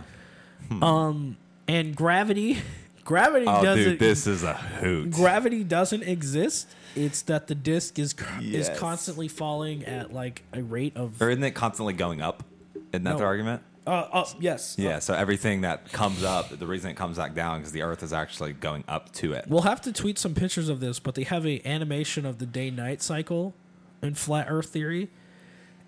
[0.72, 2.60] Um, and gravity,
[3.06, 3.84] gravity Oh, doesn't.
[3.84, 5.12] dude, this is a hoot.
[5.12, 6.68] gravity doesn't exist.
[6.96, 8.70] It's that the disk is Yes.
[8.70, 11.22] is constantly falling at like a rate of.
[11.22, 12.44] or isn't it constantly going up?
[12.92, 13.18] Isn't that No.
[13.18, 13.62] the argument?
[13.86, 14.76] Uh, uh, yes.
[14.78, 15.00] Yeah.
[15.00, 18.14] So everything that comes up, the reason it comes back down because the Earth is
[18.14, 19.46] actually going up to it.
[19.50, 22.46] We'll have to tweet some pictures of this, but they have a animation of the
[22.46, 23.54] day night cycle
[24.02, 25.10] in flat Earth theory,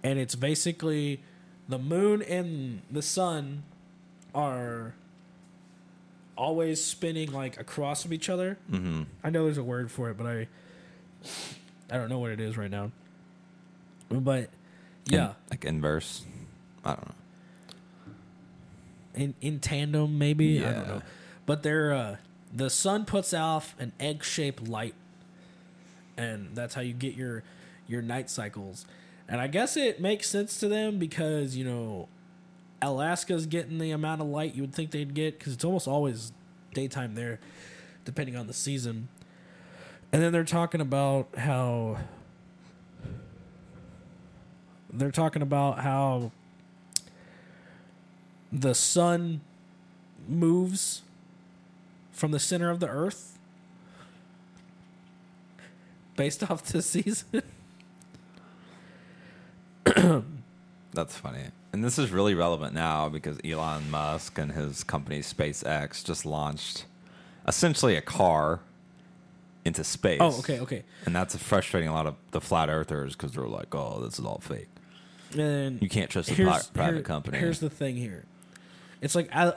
[0.04, 1.22] and it's basically
[1.70, 3.64] the moon and the sun
[4.36, 4.94] are
[6.38, 8.58] always spinning like across from each other.
[8.70, 9.04] Mm-hmm.
[9.24, 10.48] I know there's a word for it, but I
[11.90, 12.92] I don't know what it is right now.
[14.10, 14.50] But
[15.06, 16.24] yeah, In- like inverse.
[16.84, 17.14] I don't know.
[19.16, 21.02] in in tandem maybe I don't know,
[21.46, 22.18] but they're uh,
[22.54, 24.94] the sun puts off an egg shaped light,
[26.18, 27.44] and that's how you get your
[27.88, 28.86] your night cycles.
[29.28, 32.08] And I guess it makes sense to them because you know
[32.86, 36.32] Alaska's getting the amount of light you would think they'd get because it's almost always
[36.74, 37.40] daytime there,
[38.06, 39.08] depending on the season.
[40.14, 41.98] And then they're talking about how
[44.94, 46.32] they're talking about how
[48.52, 49.42] the sun
[50.28, 51.02] moves
[52.12, 53.40] from the center of the earth
[56.16, 57.42] based off the season.
[60.94, 61.46] That's funny.
[61.76, 66.86] And this is really relevant now because Elon Musk and his company SpaceX just launched
[67.46, 68.62] essentially a car
[69.66, 70.20] into space.
[70.22, 70.84] oh, okay, okay.
[71.06, 74.24] And that's frustrating a lot of the flat earthers because they're like, "Oh, this is
[74.26, 74.70] all fake.
[75.38, 78.24] And You can't trust a pri- private here- company." Here's the thing here.
[79.02, 79.52] It's like I,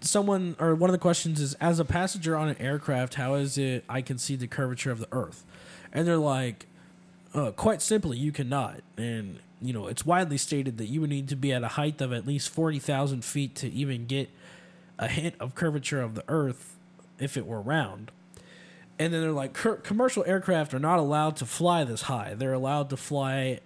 [0.00, 3.56] someone or one of the questions is as a passenger on an aircraft, how is
[3.56, 5.44] it I can see the curvature of the earth?
[5.92, 6.66] And they're like
[7.34, 8.80] uh, quite simply, you cannot.
[8.96, 12.00] And you know, it's widely stated that you would need to be at a height
[12.00, 14.30] of at least 40,000 feet to even get
[14.98, 16.76] a hint of curvature of the earth
[17.18, 18.10] if it were round.
[18.98, 19.52] And then they're like,
[19.82, 22.34] commercial aircraft are not allowed to fly this high.
[22.34, 23.60] They're allowed to fly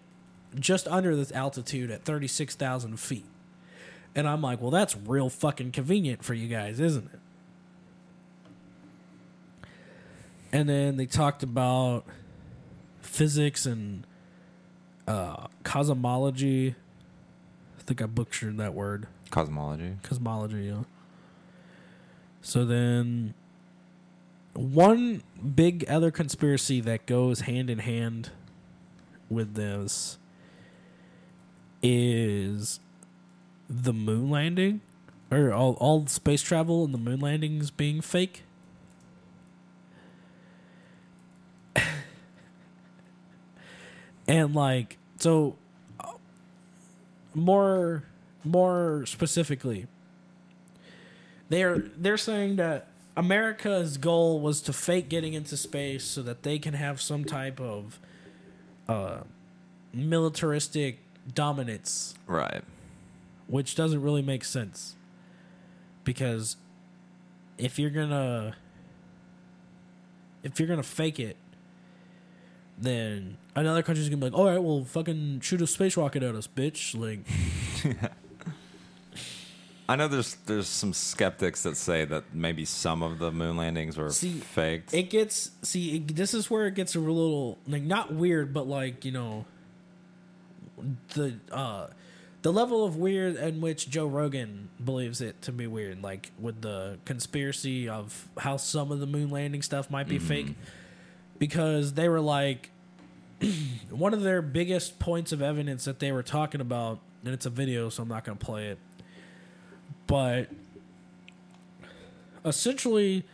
[0.58, 3.26] just under this altitude at 36,000 feet.
[4.14, 7.20] And I'm like, well, that's real fucking convenient for you guys, isn't it?
[10.52, 12.04] And then they talked about
[13.20, 14.06] physics and
[15.06, 16.74] uh, cosmology.
[17.78, 19.08] I think I butchered that word.
[19.30, 19.96] Cosmology.
[20.02, 20.84] Cosmology, yeah.
[22.40, 23.34] So then,
[24.54, 25.22] one
[25.54, 28.30] big other conspiracy that goes hand in hand
[29.28, 30.16] with this
[31.82, 32.80] is
[33.68, 34.80] the moon landing,
[35.30, 38.44] or all, all space travel and the moon landings being fake.
[44.30, 45.56] And like, so
[45.98, 46.12] uh,
[47.34, 48.04] more
[48.44, 49.86] more specifically
[51.50, 56.58] they're they're saying that America's goal was to fake getting into space so that they
[56.58, 57.98] can have some type of
[58.88, 59.18] uh,
[59.92, 61.00] militaristic
[61.34, 62.62] dominance, Right.
[63.48, 64.94] which doesn't really make sense.
[66.04, 66.56] Because
[67.58, 68.54] if you're gonna
[70.42, 71.36] if you're gonna fake it,
[72.80, 76.34] then another country's gonna be like, "All right, well, fucking shoot a space rocket at
[76.34, 77.20] us, bitch!" Like,
[79.88, 83.96] I know there's there's some skeptics that say that maybe some of the moon landings
[83.96, 84.94] were See, faked.
[84.94, 85.96] It gets see.
[85.96, 89.46] It, this is where it gets a little like not weird, but like you know,
[91.14, 91.88] the uh,
[92.42, 96.62] the level of weird in which Joe Rogan believes it to be weird, like with
[96.62, 100.54] the conspiracy of how some of the moon landing stuff might be fake,
[101.41, 102.70] because they were like
[103.91, 107.51] one of their biggest points of evidence that they were talking about, and it's a
[107.51, 108.78] video, so I'm not going to play it,
[110.07, 110.49] but
[112.45, 113.24] essentially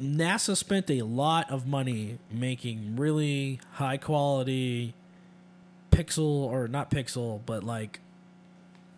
[0.00, 4.94] NASA spent a lot of money making really high quality
[5.90, 8.00] pixel or not pixel, but like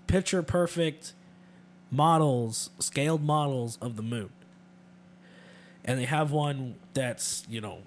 [0.08, 1.14] picture perfect
[1.90, 4.30] models, scaled models of the moon.
[5.84, 7.78] And they have one that's, you know,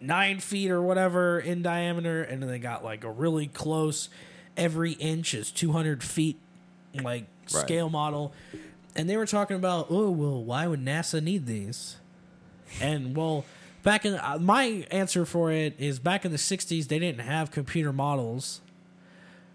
[0.00, 4.08] nine feet or whatever in diameter, and then they got like a really close,
[4.56, 6.38] every inch is 200 feet,
[6.94, 7.62] like Right.
[7.62, 8.32] scale model.
[8.94, 11.96] And they were talking about, oh, well, why would NASA need these?
[12.80, 13.44] And well,
[13.82, 17.50] back in uh, my answer for it is back in the 60s, they didn't have
[17.50, 18.60] computer models.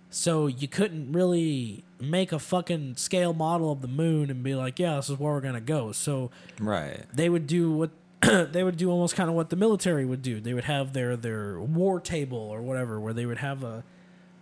[0.10, 4.80] So you couldn't really make a fucking scale model of the moon and be like,
[4.80, 5.92] yeah, this is where we're to go.
[5.92, 7.04] So right.
[7.14, 7.90] they would do what
[8.52, 10.40] they would do almost kind of what the military would do.
[10.40, 13.84] They would have their their war table or whatever where they would have a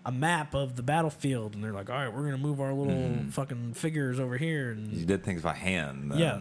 [0.05, 2.73] a map of the battlefield and they're like, "All right, we're going to move our
[2.73, 3.29] little mm-hmm.
[3.29, 6.11] fucking figures over here And You did things by hand.
[6.11, 6.19] then.
[6.19, 6.39] Yeah.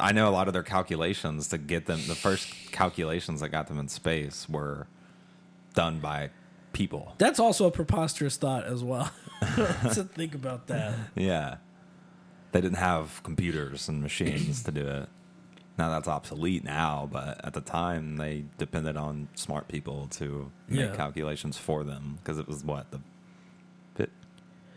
[0.00, 2.00] I know a lot of their calculations to get them.
[2.06, 4.88] The first calculations that got them in space were
[5.74, 6.30] done by
[6.72, 7.14] people.
[7.18, 9.10] that's also a preposterous thought as well.
[9.40, 10.94] to think about that.
[11.14, 11.56] Yeah.
[12.52, 15.08] They didn't have computers and machines to do it.
[15.78, 20.80] Now that's obsolete now, but at the time they depended on smart people to make
[20.90, 20.96] Yeah.
[20.96, 23.00] calculations for them because it was what the
[23.94, 24.08] fif-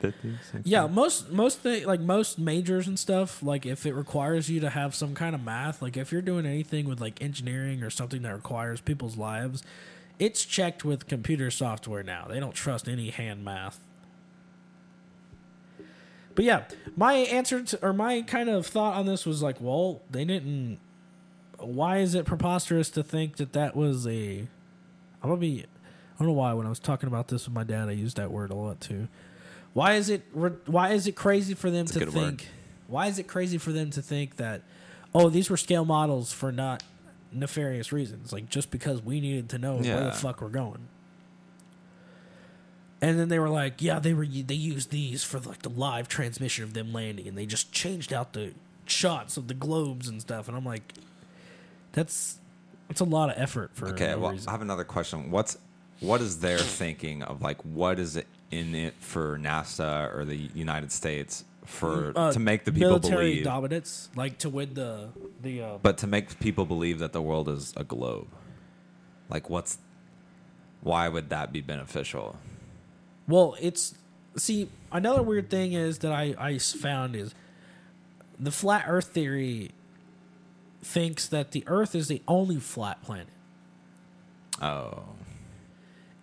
[0.01, 0.37] 50s.
[0.51, 0.61] 60s?
[0.65, 4.69] Yeah, most most thi- like most majors and stuff, like if it requires you to
[4.71, 8.21] have some kind of math, like if you're doing anything with like engineering or something
[8.23, 9.63] that requires people's lives,
[10.19, 12.25] it's checked with computer software now.
[12.27, 13.79] They don't trust any hand math.
[16.35, 16.63] But yeah,
[16.97, 20.79] my answer to or my kind of thought on this was like, well, they didn't.
[21.59, 24.47] Why is it preposterous to think that that was a?
[25.21, 25.63] I'm gonna be.
[25.63, 28.17] I don't know why when I was talking about this with my dad, I used
[28.17, 29.07] that word a lot too.
[29.73, 30.23] Why is it?
[30.65, 32.15] Why is it crazy for them a to think?
[32.15, 32.43] word.
[32.87, 34.61] Why is it crazy for them to think that?
[35.13, 36.83] Oh, these were scale models for not
[37.31, 40.87] nefarious reasons, like just because we needed to know where the fuck we're going.
[43.01, 46.07] And then they were like, yeah, they were they used these for like the live
[46.07, 48.53] transmission of them landing, and they just changed out the
[48.85, 50.47] shots of the globes and stuff.
[50.47, 50.93] And I'm like,
[51.93, 52.39] that's
[52.87, 54.47] that's a lot of effort for Okay, no well, reason.
[54.47, 55.31] I have another question.
[55.31, 55.57] What's
[55.99, 60.35] what is their thinking of like what is it in it for NASA or the
[60.35, 65.09] United States for Uh, to make the people military believe, dominance, like to win the
[65.41, 65.61] the.
[65.61, 68.27] Uh, but to make people believe that the world is a globe?
[69.29, 69.77] Like, what's
[70.81, 72.37] why would that be beneficial?
[73.27, 73.93] well, it's
[74.35, 77.35] see another weird thing is that I I found is
[78.39, 79.71] the flat Earth theory
[80.81, 83.27] thinks that the Earth is the only flat planet,
[84.61, 85.03] Oh,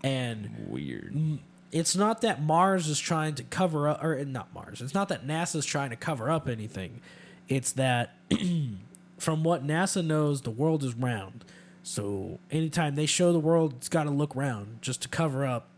[0.03, 1.39] and weird.
[1.73, 4.81] it's not that Mars is trying to cover up, or not Mars.
[4.81, 7.01] It's not that NASA's trying to cover up anything.
[7.49, 8.15] It's that
[9.19, 11.45] from what NASA knows, the world is round.
[11.83, 15.69] So anytime they show the world, it's got to look round just to cover up,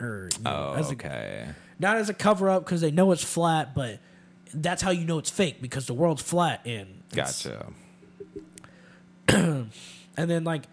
[0.00, 1.48] or you know, Oh, as a, okay.
[1.78, 3.98] not as a cover up because they know it's flat, but
[4.54, 7.66] that's how you know it's fake because the world's flat and Gotcha.
[9.28, 9.70] and
[10.16, 10.64] then like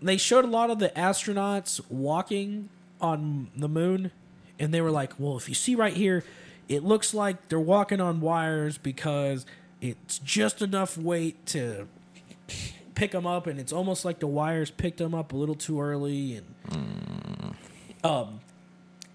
[0.00, 2.68] they showed a lot of the astronauts walking
[3.00, 4.10] on the moon
[4.58, 6.24] and they were like well if you see right here
[6.68, 9.44] it looks like they're walking on wires because
[9.80, 11.88] it's just enough weight to
[12.94, 15.80] pick them up and it's almost like the wires picked them up a little too
[15.80, 17.54] early and
[18.04, 18.40] um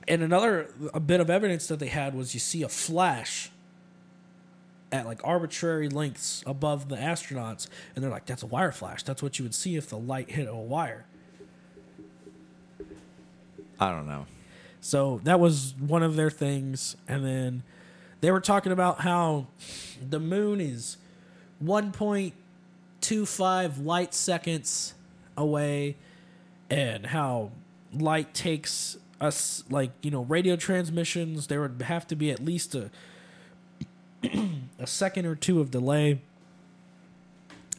[0.08, 3.52] and another a bit of evidence that they had was you see a flash
[4.92, 9.04] at like arbitrary lengths above the astronauts, and they're like, "That's a wire flash.
[9.04, 11.06] That's what you would see if the light hit a wire."
[13.80, 14.26] I don't know.
[14.82, 17.64] So that was one of their things, and then
[18.22, 19.48] they were talking about how
[20.08, 20.98] the moon is
[21.64, 24.94] 1.25 light seconds
[25.36, 25.98] away,
[26.70, 27.52] and how
[27.94, 31.48] light takes us like you know radio transmissions.
[31.48, 32.90] There would have to be at least a
[34.24, 36.20] a second or two of delay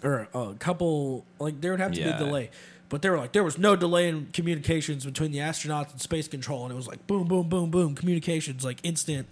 [0.02, 2.50] or a couple like there would have to be a delay.
[2.88, 6.28] But they were like there was no delay in communications between the astronauts and space
[6.28, 9.28] control and it was like boom boom boom boom communications like instant.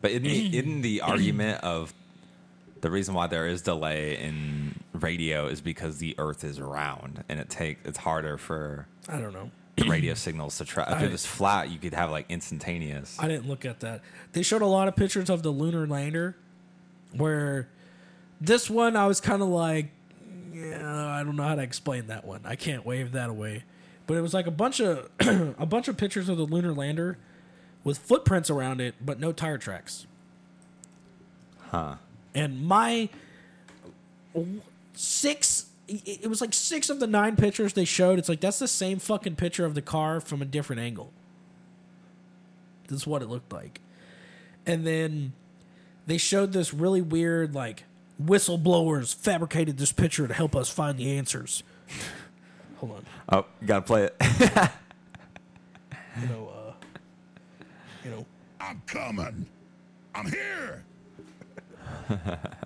[0.00, 1.94] But isn't the, isn't the argument of
[2.80, 7.38] the reason why there is delay in radio is because the Earth is round and
[7.38, 9.50] it take it's harder for i don't know
[9.88, 10.84] radio signals to try.
[10.84, 13.16] If I- it was flat, you could have like instantaneous.
[13.20, 14.02] i didn't look at that
[14.32, 16.36] they showed a lot of pictures of the lunar lander
[17.12, 17.68] where
[18.40, 19.90] this one i was kind of like
[20.52, 23.64] yeah i don't know how to explain that one i can't wave that away
[24.06, 25.08] but it was like a bunch of
[25.58, 27.18] a bunch of pictures of the lunar lander
[27.84, 30.06] with footprints around it but no tire tracks
[31.70, 31.96] Huh.
[32.34, 33.08] and my
[34.94, 38.58] six it it was like six of the nine pictures they showed it's like that's
[38.58, 41.12] the same fucking picture of the car from a different angle
[42.88, 43.80] this is what it looked like
[44.66, 45.32] and then
[46.06, 47.84] they showed this really weird like
[48.22, 51.62] whistleblowers fabricated this picture to help us find the answers
[52.76, 54.16] hold on Oh, you gotta play it.
[56.20, 56.72] you know uh
[58.04, 58.26] you know
[58.60, 59.46] I'm coming.
[60.14, 60.84] I'm here.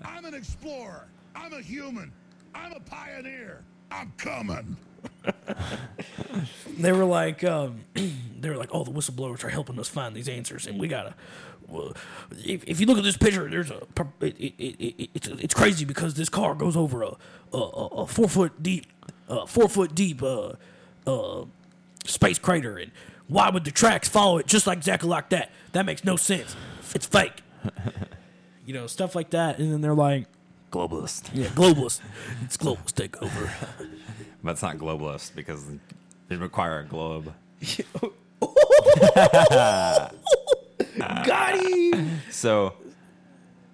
[0.03, 1.07] I'm an explorer.
[1.35, 2.11] I'm a human.
[2.55, 3.63] I'm a pioneer.
[3.91, 4.77] I'm coming.
[6.77, 7.81] they were like, um,
[8.39, 11.13] they were like, oh, the whistleblowers are helping us find these answers, and we gotta.
[11.67, 11.93] Well,
[12.31, 13.81] if, if you look at this picture, there's a
[14.21, 17.11] it, it, it, it, it's it's crazy because this car goes over a
[17.53, 18.85] a, a, four foot deep,
[19.47, 20.53] four foot deep uh,
[21.07, 21.45] uh,
[22.05, 22.91] space crater, and
[23.27, 25.51] why would the tracks follow it just like exactly like that?
[25.71, 26.55] That makes no sense.
[26.93, 27.41] It's fake.
[28.65, 30.27] you know, stuff like that, and then they're like,
[30.75, 31.29] globalist.
[31.33, 32.01] yeah, globalist.
[32.43, 33.49] It's globalist takeover.
[34.43, 35.65] But it's not globalist because
[36.29, 37.33] it require a globe.
[40.99, 42.21] Got him.
[42.29, 42.73] So,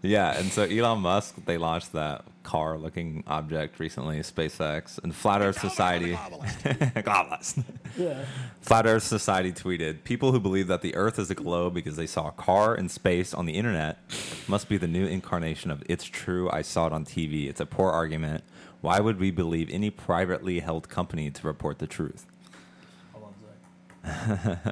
[0.01, 5.59] yeah, and so Elon Musk they launched that car-looking object recently, SpaceX, and Flat Earth
[5.59, 6.13] Society.
[6.15, 7.63] Globalist.
[7.97, 8.25] Yeah.
[8.61, 12.07] Flat Earth Society tweeted, "People who believe that the Earth is a globe because they
[12.07, 13.99] saw a car in space on the internet
[14.47, 16.49] must be the new incarnation of it's true.
[16.51, 17.49] I saw it on TV.
[17.49, 18.43] It's a poor argument.
[18.81, 22.25] Why would we believe any privately held company to report the truth?"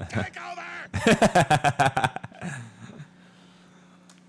[0.10, 0.66] Take over.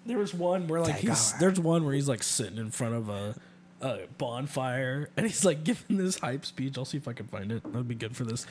[0.07, 3.09] There was one where like he's there's one where he's like sitting in front of
[3.09, 3.35] a,
[3.81, 6.79] a bonfire and he's like giving this hype speech.
[6.79, 7.63] I'll see if I can find it.
[7.65, 8.47] That'd be good for this.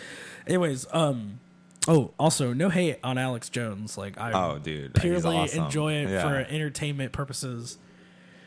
[0.47, 1.39] Anyways, um
[1.87, 3.97] oh also no hate on Alex Jones.
[3.97, 5.65] Like I Oh, dude, purely awesome.
[5.65, 6.21] enjoy it Yeah.
[6.21, 7.77] for entertainment purposes.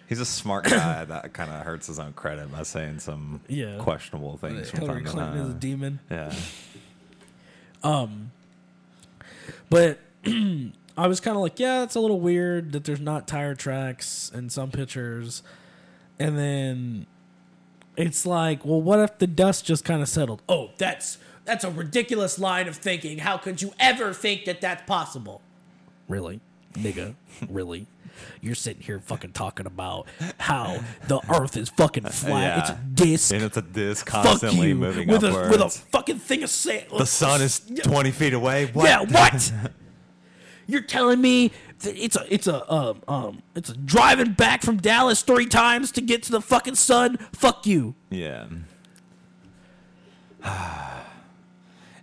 [0.09, 3.79] He's a smart guy that kind of hurts his own credit by saying some Yeah.
[3.79, 5.99] questionable things from Hillary time to Clinton is a demon.
[6.11, 6.33] Yeah.
[7.83, 8.31] um,
[9.71, 9.99] But
[10.97, 14.31] I was kind of like, yeah, it's a little weird that there's not tire tracks
[14.35, 15.43] in some pictures.
[16.19, 17.07] And then
[17.97, 20.43] it's like, well, what if the dust just kind of settled?
[20.49, 23.19] Oh, that's that's a ridiculous line of thinking.
[23.19, 25.41] How could you ever think that that's possible?
[26.09, 26.41] Really,
[26.75, 27.15] nigga,
[27.49, 27.87] really?
[28.43, 30.07] You're sitting here fucking talking about
[30.39, 30.79] how
[31.09, 32.59] the Earth is fucking flat.
[32.59, 33.33] It's a disc.
[33.33, 34.75] And it's a disc Fuck constantly you.
[34.75, 35.49] moving with upwards.
[35.49, 36.87] a with a fucking thing of sand.
[36.97, 38.67] the sun is 20 feet away.
[38.67, 38.85] What?
[38.85, 39.53] Yeah, what?
[40.67, 44.79] You're telling me that it's a it's a um um it's a driving back from
[44.79, 47.19] Dallas three times to get to the fucking sun?
[47.33, 47.95] Fuck you.
[48.11, 48.47] Yeah.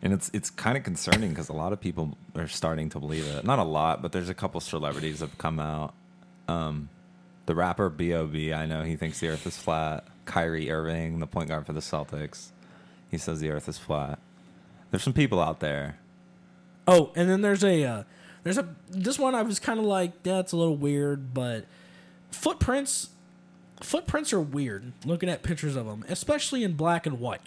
[0.01, 3.25] And it's it's kind of concerning because a lot of people are starting to believe
[3.27, 3.43] it.
[3.43, 5.93] Not a lot, but there's a couple celebrities that have come out.
[6.47, 6.87] Um,
[7.47, 8.53] the rapper B.O.B.
[8.53, 10.05] I know he thinks the Earth is flat.
[10.23, 12.51] Kyrie Irving, the point guard for the Celtics,
[13.11, 14.19] he says the Earth is flat.
[14.91, 15.97] There's some people out there.
[16.87, 18.03] Oh, and then there's a uh,
[18.43, 21.65] there's a this one I was kind of like yeah, it's a little weird, but
[22.31, 23.09] footprints
[23.81, 24.91] footprints are weird.
[25.05, 27.41] Looking at pictures of them, especially in black and white.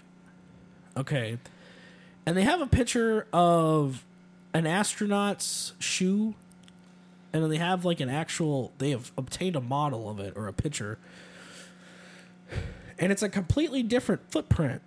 [0.97, 1.39] Okay,
[2.27, 4.05] and they have a picture of
[4.55, 6.35] an astronaut's shoe,
[7.33, 10.47] and then they have like an actual they have obtained a model of it or
[10.47, 10.99] a picture,
[12.99, 14.83] and it's a completely different footprint.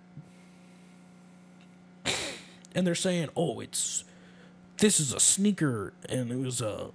[2.74, 4.04] And they're saying, "Oh, it's
[4.78, 6.90] this is a sneaker and it was a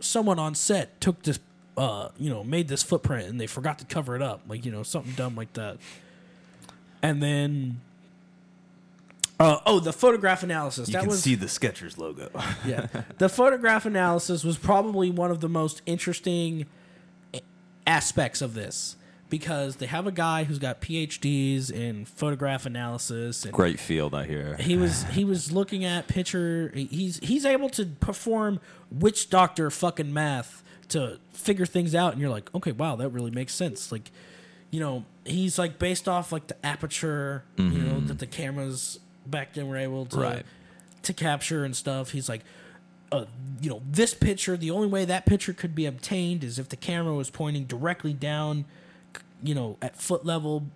[0.00, 1.38] someone on set took this
[1.76, 4.72] uh you know made this footprint and they forgot to cover it up like you
[4.72, 5.78] know something dumb like that.
[7.02, 7.80] And then
[9.38, 10.88] uh, oh the photograph analysis.
[10.88, 12.30] You that can was see the Skechers logo.
[12.66, 12.88] yeah.
[13.18, 16.66] The photograph analysis was probably one of the most interesting
[17.86, 18.96] aspects of this
[19.30, 24.26] because they have a guy who's got phds in photograph analysis and Great field, I
[24.26, 24.56] hear.
[24.56, 28.60] he was he was looking at picture he's he's able to perform
[28.90, 33.30] witch doctor fucking math to figure things out and you're like okay wow that really
[33.30, 34.10] makes sense like
[34.70, 39.54] you know he's like based off like the aperture you know that the cameras back
[39.54, 40.46] then were able to Right.
[41.02, 42.42] to capture and stuff he's like
[43.12, 43.24] uh,
[43.60, 46.76] you know this picture the only way that picture could be obtained is if the
[46.76, 48.64] camera was pointing directly down
[49.42, 50.66] you know at foot level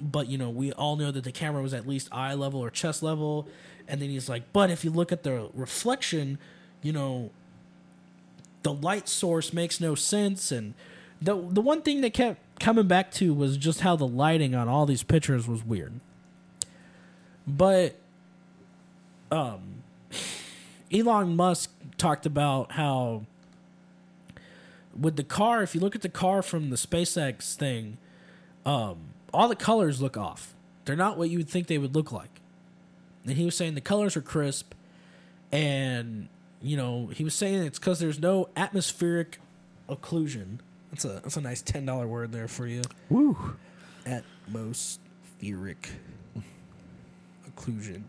[0.00, 2.70] but you know we all know that the camera was at least eye level or
[2.70, 3.48] chest level.
[3.86, 6.38] And then he's like but if you look at the reflection
[6.82, 7.30] you know
[8.62, 10.52] the light source makes no sense.
[10.52, 10.74] And
[11.20, 14.68] the the one thing that kept coming back to was just how the lighting on
[14.68, 15.92] all these pictures was weird.
[17.46, 17.96] But
[19.30, 19.82] um
[20.92, 23.24] Elon Musk talked about how
[24.98, 27.98] with the car if you look at the car from the SpaceX thing
[28.64, 28.98] um,
[29.32, 30.54] all the colors look off.
[30.84, 32.40] They're not what you would think they would look like.
[33.24, 34.74] And he was saying the colors are crisp,
[35.52, 36.28] and
[36.62, 39.38] you know he was saying it's because there's no atmospheric
[39.88, 40.58] occlusion.
[40.90, 42.82] That's a that's a nice ten dollar word there for you.
[43.10, 43.56] Woo.
[44.06, 45.90] Atmospheric
[47.48, 48.04] occlusion,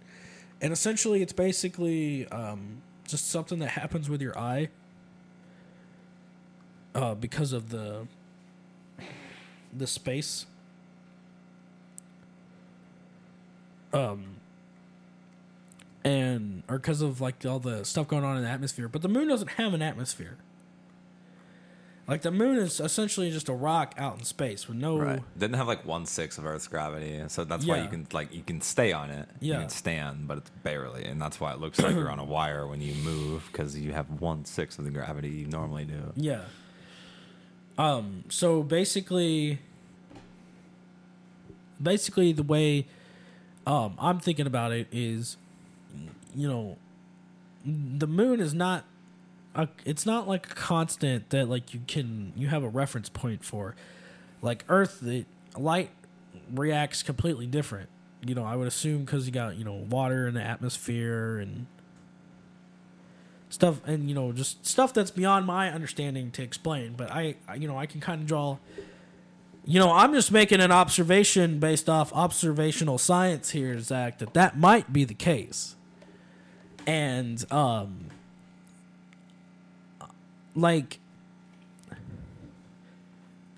[0.61, 4.69] and essentially it's basically um, just something that happens with your eye
[6.95, 8.07] uh, because of the
[9.75, 10.45] the space.
[13.93, 14.37] Um,
[16.03, 19.09] and or because of like all the stuff going on in the atmosphere, but the
[19.09, 20.37] moon doesn't have an atmosphere.
[22.07, 24.97] Like the moon is essentially just a rock out in space with no.
[24.97, 25.21] Right.
[25.37, 28.41] Didn't have like one sixth of Earth's gravity, so that's why you can like you
[28.41, 29.29] can stay on it.
[29.39, 29.59] You Yeah.
[29.61, 32.65] can stand, but it's barely, and that's why it looks like you're on a wire
[32.67, 36.11] when you move because you have one sixth of the gravity you normally do.
[36.15, 36.41] Yeah.
[37.77, 38.25] Um.
[38.29, 39.59] So basically,
[41.81, 42.87] basically the way
[43.65, 45.37] um I'm thinking about it is,
[46.35, 46.77] you know,
[47.65, 48.85] the moon is not
[49.55, 53.43] a, it's not like a constant that like you can you have a reference point
[53.43, 53.75] for.
[54.41, 55.25] Like Earth, the
[55.57, 55.91] light
[56.53, 57.89] reacts completely different.
[58.25, 61.67] You know, I would assume because you got you know water in the atmosphere and
[63.51, 67.67] stuff and you know just stuff that's beyond my understanding to explain but i you
[67.67, 68.57] know i can kind of draw
[69.65, 74.57] you know i'm just making an observation based off observational science here zach that that
[74.57, 75.75] might be the case.
[76.87, 78.05] And um
[80.55, 80.99] like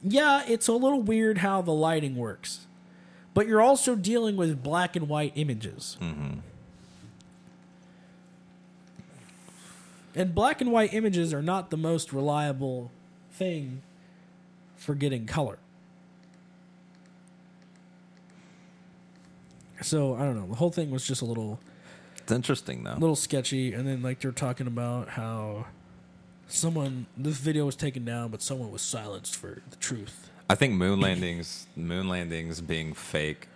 [0.03, 2.67] yeah it's a little weird how the lighting works
[3.33, 5.97] but you're also dealing with black and white images
[10.15, 12.91] and black and white images are not the most reliable
[13.31, 13.81] thing
[14.75, 15.57] for getting color.
[19.81, 20.47] So I don't know.
[20.47, 21.59] The whole thing was just a little,
[22.17, 22.93] It's interesting though.
[22.93, 23.73] a little sketchy.
[23.73, 25.65] And then like they're talking about how
[26.47, 30.29] someone this video was taken down, but someone was silenced for the truth.
[30.49, 33.47] I think moon landings, moon landings being fake,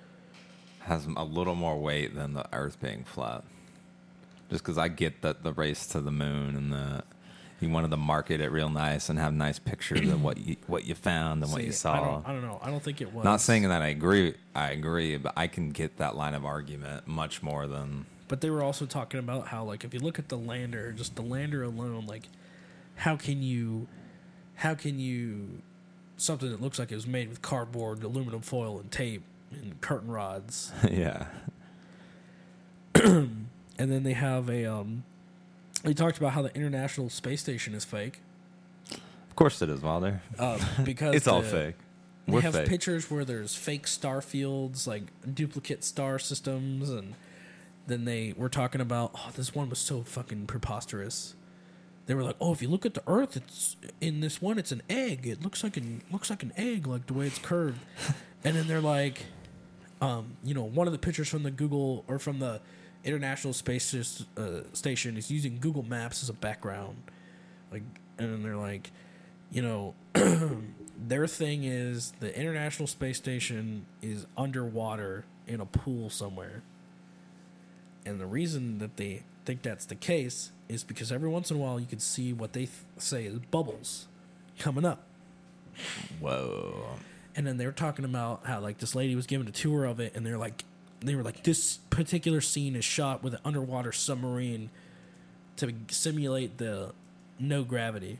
[0.81, 3.43] has a little more weight than the Earth being flat.
[4.49, 7.03] Just because I get that the race to the moon and the
[7.59, 10.85] you wanted to market it real nice and have nice pictures of what you what
[10.85, 12.05] you found and what you See, I saw.
[12.05, 12.59] don't, I don't know.
[12.61, 13.23] I don't think it was.
[13.25, 14.35] Not saying that I agree.
[14.53, 18.49] I agree, but I can get that line of argument much more than But they
[18.51, 21.63] were also talking about how, like, if you look at the lander, just the lander
[21.63, 22.27] alone, like,
[22.97, 23.87] how can you,
[24.55, 25.61] how can you,
[26.17, 30.11] something that looks like it was made with cardboard, aluminum foil, and tape and curtain
[30.11, 31.25] rods, yeah.
[33.78, 35.03] and then they have a, um,
[35.84, 38.19] they talked about how the International Space Station is fake,
[38.91, 40.21] Of course it is, Wilder.
[40.39, 41.75] uh, because It's all fake.
[42.25, 42.67] They We're have fake.
[42.67, 45.03] pictures where there's fake star fields, like
[45.34, 47.13] duplicate star systems, and
[47.88, 51.36] then they were talking about, oh, this one was so fucking preposterous.
[52.05, 54.71] They were like, oh, if you look at the Earth, it's in this one, it's
[54.73, 55.25] an egg.
[55.28, 57.80] It looks like an looks like an egg, like the way it's curved.
[58.43, 59.25] and then they're like,
[60.01, 62.59] um, you know, one of the pictures from the Google or from the
[63.03, 66.97] International Space uh, Station is using Google Maps as a background,
[67.71, 67.83] like,
[68.17, 68.91] and then they're like,
[69.51, 69.93] you know,
[70.97, 76.63] their thing is the International Space Station is underwater in a pool somewhere.
[78.05, 81.59] And the reason that they think that's the case is because every once in a
[81.59, 84.07] while you can see what they th- say is bubbles
[84.59, 85.03] coming up.
[86.19, 86.85] Whoa.
[87.35, 89.99] And then they were talking about how like this lady was given a tour of
[89.99, 90.63] it and they're like
[91.01, 94.69] they were like this particular scene is shot with an underwater submarine
[95.57, 96.93] to simulate the
[97.39, 98.19] no gravity.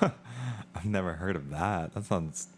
[0.00, 1.94] I've never heard of that.
[1.94, 2.48] That sounds.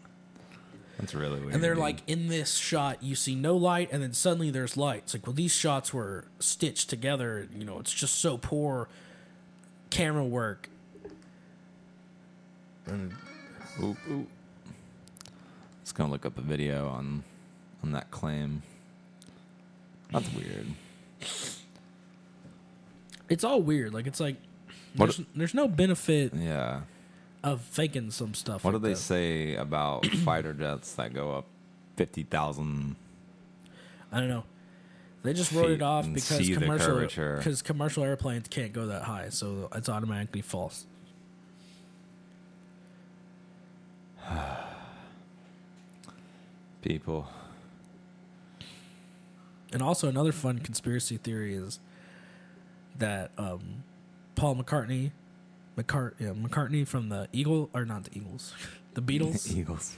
[0.99, 1.53] That's really weird.
[1.53, 4.99] And they're like, in this shot, you see no light, and then suddenly there's light.
[5.03, 7.49] It's like, well, these shots were stitched together.
[7.53, 8.87] You know, it's just so poor
[9.89, 10.69] camera work.
[12.85, 13.13] And
[13.81, 14.27] Ooh, ooh.
[15.83, 17.23] Just gonna look up a video on
[17.85, 18.63] on that claim.
[20.11, 20.65] That's weird.
[23.29, 23.93] it's all weird.
[23.93, 24.35] Like, it's like,
[24.95, 26.81] What- there's, there's no benefit Yeah.
[27.43, 28.63] of faking some stuff.
[28.63, 28.99] What like do they that.
[28.99, 31.45] say about fighter jets that go up
[31.95, 32.95] fifty thousand?
[34.11, 34.43] I don't know.
[35.23, 37.37] They just wrote feet it off and because see the commercial curvature.
[37.37, 40.85] because commercial airplanes can't go that high, so it's automatically false.
[46.81, 47.27] People.
[49.75, 51.81] And also another fun conspiracy theory is
[52.97, 53.83] that um,
[54.35, 55.11] Paul McCartney,
[55.77, 58.53] McCart- yeah, McCartney from the Eagle or not the Eagles,
[58.93, 59.97] the Beatles, Eagles.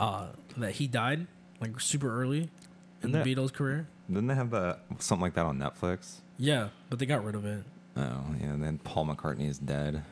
[0.00, 1.28] uh, that he died
[1.60, 3.86] like super early in Isn't the that- Beatles career.
[4.08, 6.16] Didn't they have that something like that on Netflix?
[6.36, 7.62] Yeah, but they got rid of it.
[7.96, 8.00] Oh,
[8.40, 8.46] yeah.
[8.48, 10.02] And then Paul McCartney is dead.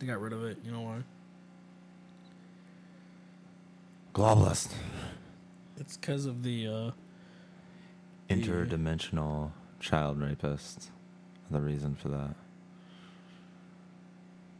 [0.00, 0.58] They got rid of it.
[0.62, 0.98] You know why?
[4.12, 4.70] Globalist.
[5.78, 6.90] It's because of the uh,
[8.28, 9.50] Interdimensional
[9.80, 10.90] child rapist.
[11.50, 12.34] The reason for that.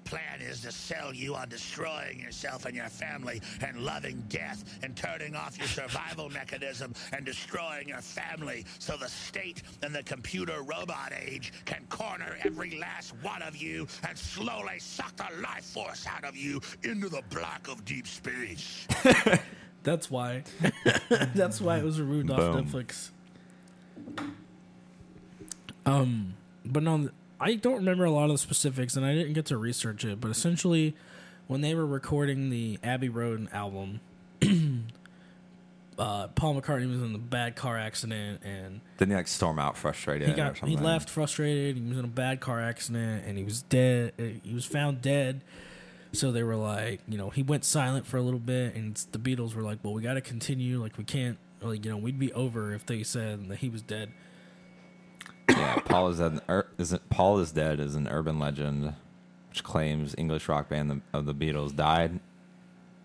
[0.04, 4.94] Plan is to sell you on destroying yourself and your family and loving death and
[4.94, 10.60] turning off your survival mechanism and destroying your family so the state and the computer
[10.62, 16.06] robot age can corner every last one of you and slowly suck the life force
[16.06, 18.86] out of you into the black of deep space.
[19.84, 20.44] That's why.
[21.34, 23.10] That's why it was removed off Netflix.
[25.86, 26.34] Um,
[26.64, 27.10] but no,
[27.40, 30.20] I don't remember a lot of the specifics, and I didn't get to research it.
[30.20, 30.94] But essentially,
[31.46, 34.00] when they were recording the Abbey Road album,
[35.98, 39.76] uh, Paul McCartney was in a bad car accident, and Didn't he like storm out
[39.76, 40.78] frustrated he or got something?
[40.78, 41.76] he left frustrated.
[41.76, 44.12] He was in a bad car accident, and he was dead.
[44.18, 45.42] uh, He was found dead.
[46.12, 49.18] So they were like, you know, he went silent for a little bit, and the
[49.18, 50.80] Beatles were like, "Well, we got to continue.
[50.80, 51.38] Like, we can't,
[51.68, 54.10] like, you know, we'd be over if they said that he was dead."
[55.48, 58.94] Yeah, Paul is an ur- isn't Paul is dead is an urban legend,
[59.50, 62.20] which claims English rock band the, of the Beatles died.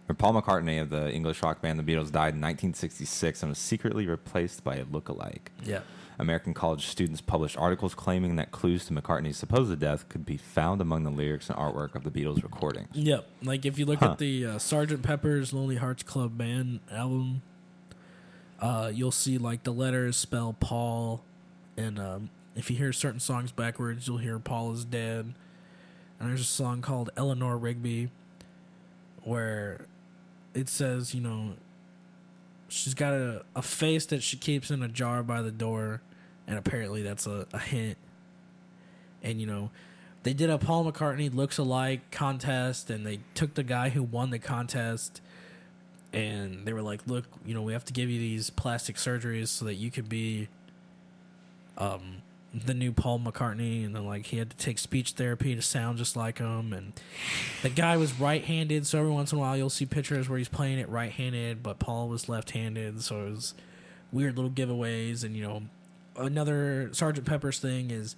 [0.08, 3.60] Or Paul McCartney of the English rock band the Beatles died in 1966 and was
[3.60, 5.52] secretly replaced by a look-alike.
[5.64, 5.82] Yeah,
[6.18, 10.82] American college students published articles claiming that clues to McCartney's supposed death could be found
[10.82, 12.88] among the lyrics and artwork of the Beatles recording.
[12.94, 13.28] yep.
[13.44, 14.12] Like if you look Huh.
[14.14, 17.44] at the uh, Sergeant Pepper's Lonely Hearts Club Band album,
[18.62, 21.24] uh, you'll see like the letters spell Paul,
[21.78, 25.34] and um, if you hear certain songs backwards, you'll hear Paul is dead.
[26.20, 28.10] And there's a song called Eleanor Rigby,
[29.24, 29.86] where
[30.54, 31.54] it says, you know,
[32.68, 36.02] she's got a, a face that she keeps in a jar by the door,
[36.48, 37.98] and apparently that's a, a hint.
[39.24, 39.70] And you know,
[40.24, 44.30] they did a Paul McCartney looks alike contest, and they took the guy who won
[44.30, 45.22] the contest,
[46.14, 49.48] and they were like, "Look, you know, we have to give you these plastic surgeries
[49.48, 50.48] so that you could be."
[51.78, 52.22] Um,
[52.54, 55.98] the new Paul McCartney, and then like he had to take speech therapy to sound
[55.98, 56.74] just like him.
[56.74, 56.94] And
[57.62, 60.50] the guy was right-handed, so every once in a while you'll see pictures where he's
[60.50, 63.54] playing it right-handed, but Paul was left-handed, so it was
[64.12, 65.24] weird little giveaways.
[65.24, 65.64] And you know,
[66.18, 68.16] another Sergeant Pepper's thing is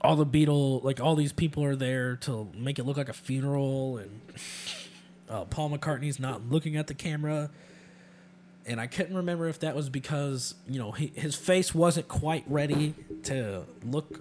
[0.00, 3.14] all the Beatle, like all these people are there to make it look like a
[3.14, 4.20] funeral, and
[5.28, 7.50] uh, Paul McCartney's not looking at the camera.
[8.66, 12.44] And I couldn't remember if that was because you know he, his face wasn't quite
[12.48, 14.20] ready to look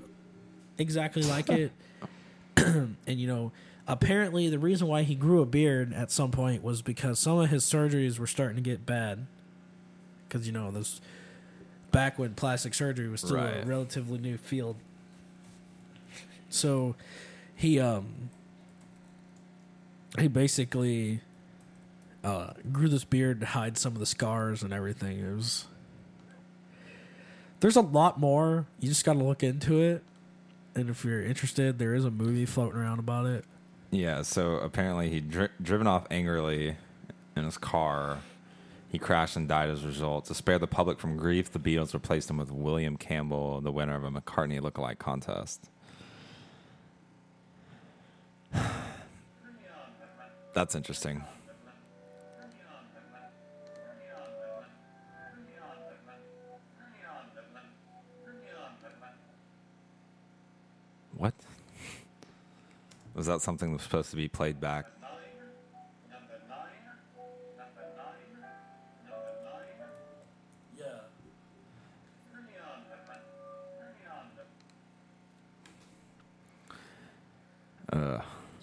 [0.77, 1.71] exactly like it,
[2.57, 3.51] and you know
[3.87, 7.49] apparently the reason why he grew a beard at some point was because some of
[7.49, 9.25] his surgeries were starting to get bad,
[10.27, 11.01] because you know this
[11.91, 14.75] back when plastic surgery was still a relatively new field.
[16.49, 16.95] So
[17.55, 18.29] he um
[20.20, 21.22] he basically
[22.24, 25.20] uh, grew this beard to hide some of the scars and everything.
[25.20, 25.66] It was.
[27.59, 28.66] There's a lot more.
[28.80, 30.03] You just got to look into it,
[30.76, 33.45] and if you're interested, there is a movie floating around about it.
[33.91, 36.76] Yeah, so apparently he dri- driven off angrily
[37.36, 38.20] in his car.
[38.89, 40.26] He crashed and died as a result.
[40.26, 43.95] To spare the public from grief, the Beatles replaced him with William Campbell, the winner
[43.95, 45.70] of a McCartney lookalike contest.
[50.55, 51.21] That's interesting.
[61.17, 61.33] What?
[63.15, 64.85] Was that something that was supposed to be played back?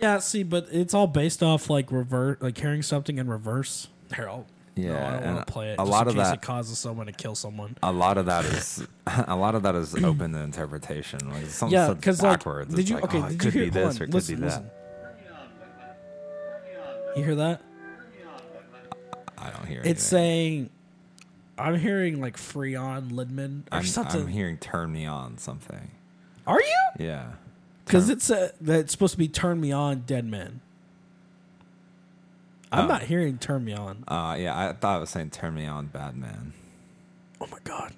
[0.03, 0.19] Yeah.
[0.19, 3.89] See, but it's all based off like reverse, like hearing something in reverse.
[4.15, 4.47] Here, I'll.
[4.77, 5.79] no, Yeah, I don't want to play it.
[5.79, 7.77] a lot of that- it causes someone to kill someone.
[7.83, 11.19] a lot of that is a lot of that is open to interpretation.
[11.31, 12.75] Like something Yeah, because like, backwards.
[12.75, 12.97] did you?
[12.97, 13.71] like, okay, oh, it did could you hear?
[13.71, 14.65] be this on, or it could listen, be that.
[17.17, 17.61] You hear that?
[19.39, 19.81] I don't hear.
[19.81, 19.87] It.
[19.87, 20.69] It's anything.
[20.69, 20.71] saying,
[21.59, 24.23] I'm hearing like Freon Lidman or I'm, something.
[24.23, 25.91] I'm hearing "Turn Me On" something.
[26.47, 26.79] Are you?
[27.07, 27.33] Yeah,
[27.93, 30.63] Because it's uh, that it's supposed to be "Turn Me On, Dead Man."
[32.73, 32.89] I'm Oh.
[32.89, 34.59] not hearing "Turn Me On." uh, yeah.
[34.59, 36.55] I thought I was saying "Turn Me On, Bad Man."
[37.39, 37.93] Oh my god.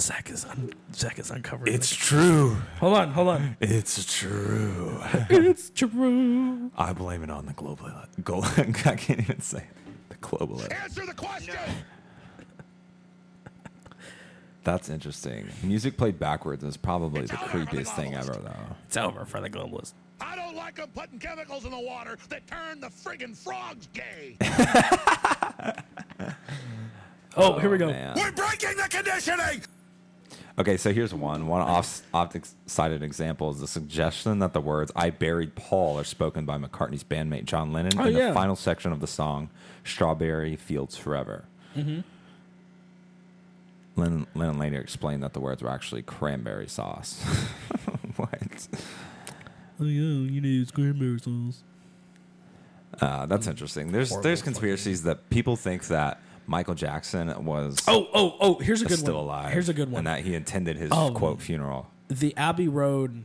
[0.00, 1.72] Zach is un- Zach is uncovering.
[1.72, 1.82] it.
[1.82, 2.56] true.
[2.80, 3.56] hold on, hold on.
[3.60, 4.98] It's true.
[5.30, 6.72] it's true.
[6.76, 7.92] I blame it on the global.
[8.24, 8.64] Go- I
[8.96, 10.08] can't even say it.
[10.08, 10.60] the global.
[10.62, 11.54] Answer the question.
[14.64, 15.48] That's interesting.
[15.62, 18.76] Music played backwards is probably the It's over for the creepiest thing ever, though.
[18.86, 19.92] It's over for the globalist.
[20.20, 24.36] I don't like them putting chemicals in the water that turn the friggin' frogs gay.
[27.36, 27.86] Oh, here we go.
[27.86, 28.14] man.
[28.16, 29.62] We're breaking the conditioning.
[30.58, 31.46] Okay, so here's one.
[31.46, 32.02] One off
[32.66, 37.04] sided example is the suggestion that the words I buried Paul are spoken by McCartney's
[37.04, 38.28] bandmate John Lennon Oh, in yeah.
[38.28, 39.48] the final section of the song
[39.84, 41.44] Strawberry Fields Forever.
[41.76, 42.00] Mm-hmm.
[44.00, 47.22] Lennon, Lennon later explained that the words were actually cranberry sauce.
[48.16, 48.68] what?
[49.80, 51.62] Oh yeah, you need cranberry sauce.
[53.00, 53.92] Uh, that's interesting.
[53.92, 58.54] There's Horrible there's fucking- conspiracies that people think that Michael Jackson was Oh, oh, oh!
[58.58, 59.24] Here's a good still one.
[59.24, 59.52] alive.
[59.52, 60.00] Here's a good one.
[60.00, 61.90] And that he attended his Um, quote funeral.
[62.08, 63.24] the Abbey Road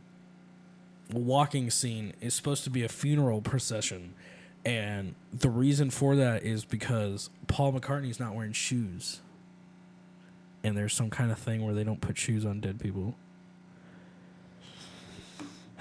[1.11, 4.13] walking scene is supposed to be a funeral procession.
[4.63, 9.21] And the reason for that is because Paul McCartney's not wearing shoes.
[10.66, 13.13] And there's some kind of thing where they don't put shoes on dead people.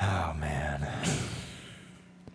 [0.00, 0.86] Oh man.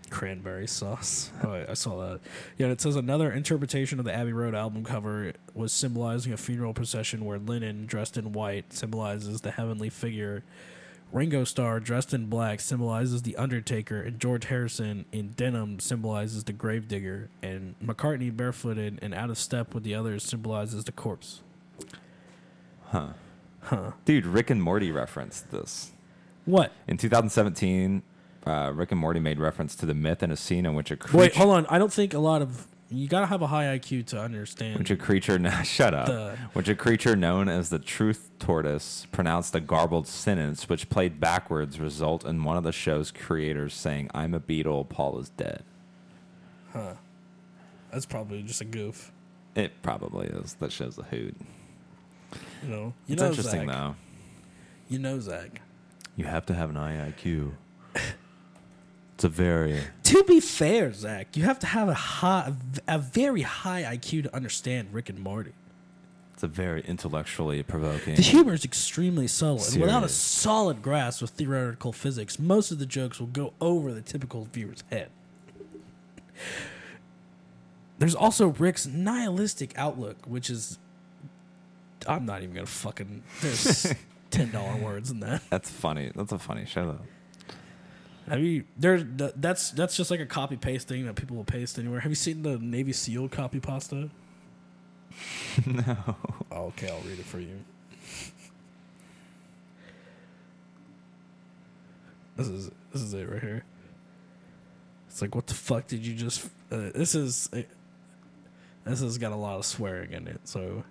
[0.09, 1.31] Cranberry sauce.
[1.43, 2.21] Oh, I- I saw that.
[2.57, 6.73] Yeah, it says another interpretation of the Abbey Road album cover was symbolizing a funeral
[6.73, 10.43] procession where Lennon, dressed in white, symbolizes the heavenly figure.
[11.11, 16.53] Ringo Starr, dressed in black, symbolizes the Undertaker, and George Harrison in denim symbolizes the
[16.53, 21.41] gravedigger, and McCartney, barefooted and out of step with the others, symbolizes the corpse.
[24.05, 25.91] Dude, Rick and Morty referenced this.
[26.45, 26.71] What?
[26.87, 28.01] In 2017,
[28.47, 30.97] uh, Rick and Morty made reference to the myth in a scene in which a
[30.97, 31.65] creature, Wait, hold on.
[31.67, 34.79] I don't think a lot of you gotta have a high IQ to understand.
[34.79, 39.53] which a creature, shut up, The- which a creature known as the truth tortoise pronounced
[39.53, 44.33] a garbled sentence, which played backwards, result in one of the show's creators saying, "I'm
[44.33, 45.63] a beetle, Paul is dead."
[46.73, 46.93] Huh.
[47.91, 49.11] That's probably just a goof.
[49.55, 50.53] It probably is.
[50.55, 51.35] That shows a hoot.
[52.63, 53.75] You know, you It's know interesting Zach.
[53.75, 53.95] though.
[54.89, 55.61] You know Zach.
[56.15, 57.51] You have to have an IIQ.
[59.15, 62.53] It's a very To be fair, Zach, you have to have a high,
[62.87, 65.51] a very high IQ to understand Rick and Morty.
[66.33, 68.15] it's a very intellectually provoking.
[68.15, 72.79] The humor is extremely subtle, and without a solid grasp of theoretical physics, most of
[72.79, 75.09] the jokes will go over the typical viewer's head.
[77.97, 80.77] There's also Rick's nihilistic outlook, which is.
[82.07, 83.23] I'm not even gonna fucking.
[83.41, 83.93] There's
[84.31, 85.41] ten dollar words in that.
[85.49, 86.11] That's funny.
[86.15, 87.53] That's a funny show though.
[88.29, 88.63] Have you?
[88.77, 89.03] There's
[89.35, 91.99] that's that's just like a copy paste thing that people will paste anywhere.
[91.99, 94.09] Have you seen the Navy SEAL copy pasta?
[95.65, 96.15] no.
[96.51, 97.59] Okay, I'll read it for you.
[102.37, 103.65] This is this is it right here.
[105.09, 106.45] It's like, what the fuck did you just?
[106.71, 107.63] Uh, this is uh,
[108.85, 110.39] this has got a lot of swearing in it.
[110.45, 110.83] So,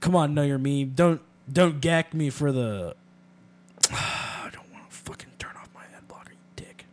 [0.00, 0.92] come on, know your meme.
[0.94, 1.20] Don't
[1.50, 2.94] don't gack me for the.
[3.90, 6.86] I don't want to fucking turn off my ad blocker, you dick.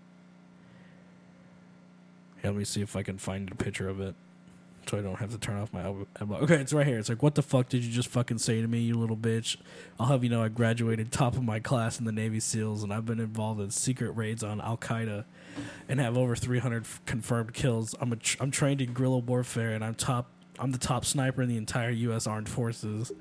[2.43, 4.15] Let me see if I can find a picture of it
[4.87, 6.43] so I don't have to turn off my ad block.
[6.43, 6.99] Okay, it's right here.
[6.99, 9.57] It's like, what the fuck did you just fucking say to me, you little bitch?
[9.99, 12.93] I'll have you know I graduated top of my class in the Navy SEALs, and
[12.93, 15.25] I've been involved in secret raids on Al Qaeda,
[15.89, 17.95] and have over 300 f- confirmed kills.
[17.99, 20.27] I'm a tr- I'm trained in guerrilla warfare, and I'm top.
[20.59, 22.27] I'm the top sniper in the entire U.S.
[22.27, 23.11] Armed Forces.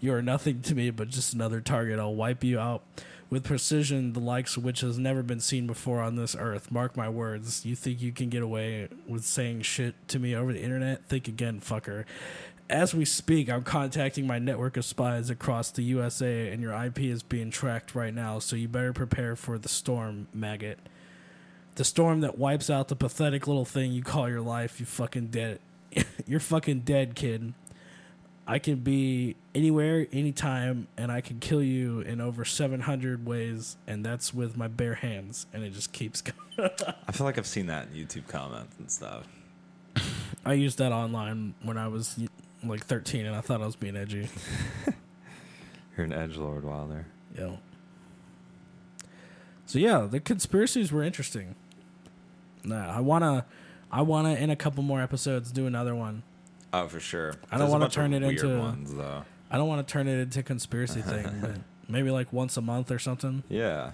[0.00, 1.98] You are nothing to me but just another target.
[1.98, 2.82] I'll wipe you out
[3.30, 6.70] with precision, the likes of which has never been seen before on this earth.
[6.70, 7.66] Mark my words.
[7.66, 11.04] You think you can get away with saying shit to me over the internet?
[11.06, 12.04] Think again, fucker.
[12.70, 17.00] As we speak, I'm contacting my network of spies across the USA, and your IP
[17.00, 20.78] is being tracked right now, so you better prepare for the storm, maggot.
[21.76, 25.28] The storm that wipes out the pathetic little thing you call your life, you fucking
[25.28, 25.60] dead.
[26.26, 27.54] You're fucking dead, kid.
[28.46, 34.04] I can be anywhere, anytime, and I can kill you in over 700 ways, and
[34.04, 35.46] that's with my bare hands.
[35.52, 36.22] And it just keeps
[36.58, 36.70] going.
[37.06, 39.26] I feel like I've seen that in YouTube comments and stuff.
[40.46, 42.18] I used that online when I was
[42.64, 44.28] like 13, and I thought I was being edgy.
[45.96, 47.06] You're an edge lord, Wilder.
[47.36, 47.56] Yeah.
[49.66, 51.54] So yeah, the conspiracies were interesting.
[52.64, 53.44] Nah, I wanna,
[53.90, 56.22] I wanna in a couple more episodes do another one.
[56.72, 57.34] Oh, for sure.
[57.50, 59.24] I don't wanna turn it into- ones though.
[59.50, 61.56] I don't want to turn it into conspiracy thing, but
[61.88, 63.42] maybe like once a month or something.
[63.48, 63.92] Yeah,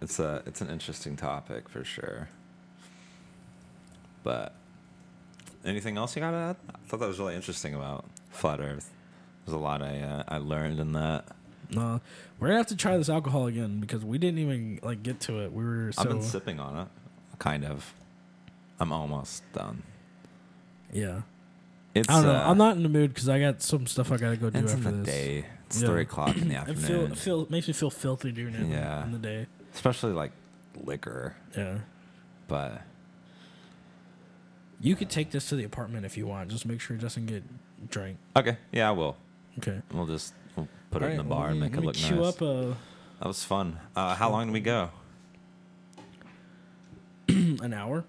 [0.00, 2.28] it's a it's an interesting topic for sure.
[4.22, 4.54] But
[5.64, 6.56] anything else you got to add?
[6.70, 8.90] I thought that was really interesting about flat Earth.
[9.44, 11.26] There's a lot I uh, I learned in that.
[11.70, 12.00] No,
[12.38, 15.40] we're gonna have to try this alcohol again because we didn't even like get to
[15.40, 15.52] it.
[15.52, 16.88] We were so I've been sipping on it,
[17.38, 17.92] kind of.
[18.80, 19.82] I'm almost done.
[20.92, 21.22] yeah.
[21.92, 22.34] It's I don't know.
[22.38, 24.58] uh, I'm not in the mood because I got some stuff I gotta go do
[24.60, 25.06] It's in after the this.
[25.14, 25.44] day.
[25.66, 25.88] It's Yeah.
[25.88, 27.12] three o'clock in the It feel, afternoon.
[27.12, 29.02] it feel makes me feel filthy during it Yeah.
[29.04, 29.46] in the day.
[29.74, 30.30] Especially like
[30.84, 31.78] liquor, Yeah.
[32.48, 32.82] but
[34.80, 36.48] You could take this to the apartment if you want.
[36.50, 37.42] Just make sure it doesn't get
[37.90, 38.18] drank.
[38.36, 38.56] okay.
[38.72, 39.16] Yeah, I will.
[39.58, 39.82] Okay.
[39.92, 42.12] We'll just we'll put it in the bar and make it look nice.
[42.12, 42.76] up a
[43.18, 43.78] That was fun.
[43.96, 44.90] Uh, how long did we go?
[47.28, 48.04] an hour.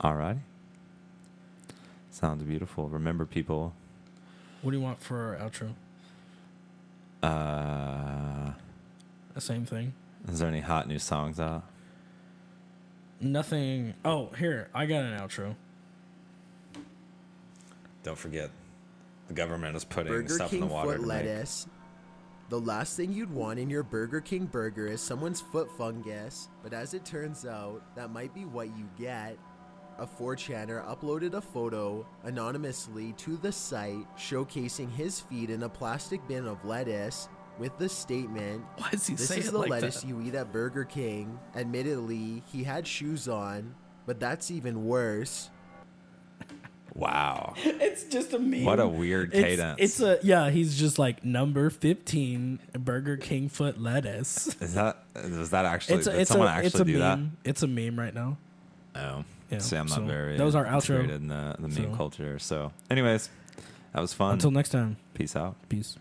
[0.00, 0.38] All right.
[2.10, 2.88] Sounds beautiful.
[2.88, 3.74] Remember, people.
[4.62, 5.72] What do you want for our outro?
[7.22, 8.52] Uh,
[9.34, 9.92] The same thing.
[10.28, 11.64] is there any hot new songs out?
[13.20, 13.94] Nothing.
[14.04, 15.54] Oh, here I got an outro.
[18.02, 18.50] Don't forget,
[19.28, 21.08] the government is putting Burger stuff King in the water foot to make.
[21.26, 21.66] lettuce.
[22.48, 26.72] The last thing you'd want in your Burger King burger is someone's foot fungus, but
[26.72, 29.36] as it turns out, that might be what you get.
[30.00, 36.26] A 4chaner uploaded a photo anonymously to the site showcasing his feet in a plastic
[36.26, 37.28] bin of lettuce
[37.58, 40.08] with the statement, Why does he This is the like lettuce that?
[40.08, 41.38] you eat at Burger King.
[41.54, 43.74] Admittedly, he had shoes on,
[44.06, 45.50] but that's even worse.
[46.94, 48.64] Wow, It's just a meme.
[48.64, 49.76] what a weird It's, cadence!
[49.78, 50.50] it's a yeah.
[50.50, 54.48] He's just like number fifteen Burger King foot lettuce.
[54.60, 55.98] is that is that actually?
[55.98, 57.36] It's a, did it's someone a actually it's a do meme.
[57.44, 58.38] It's a meme right now.
[58.94, 59.04] that?
[59.04, 60.36] Oh, Yeah, see, I'm not so very.
[60.36, 61.08] that was our outro.
[61.08, 62.38] in the, the meme So- culture.
[62.38, 63.28] So, anyways,
[63.92, 64.34] that was fun.
[64.34, 64.96] Until next time.
[65.14, 65.56] Peace out.
[65.68, 65.98] Peace.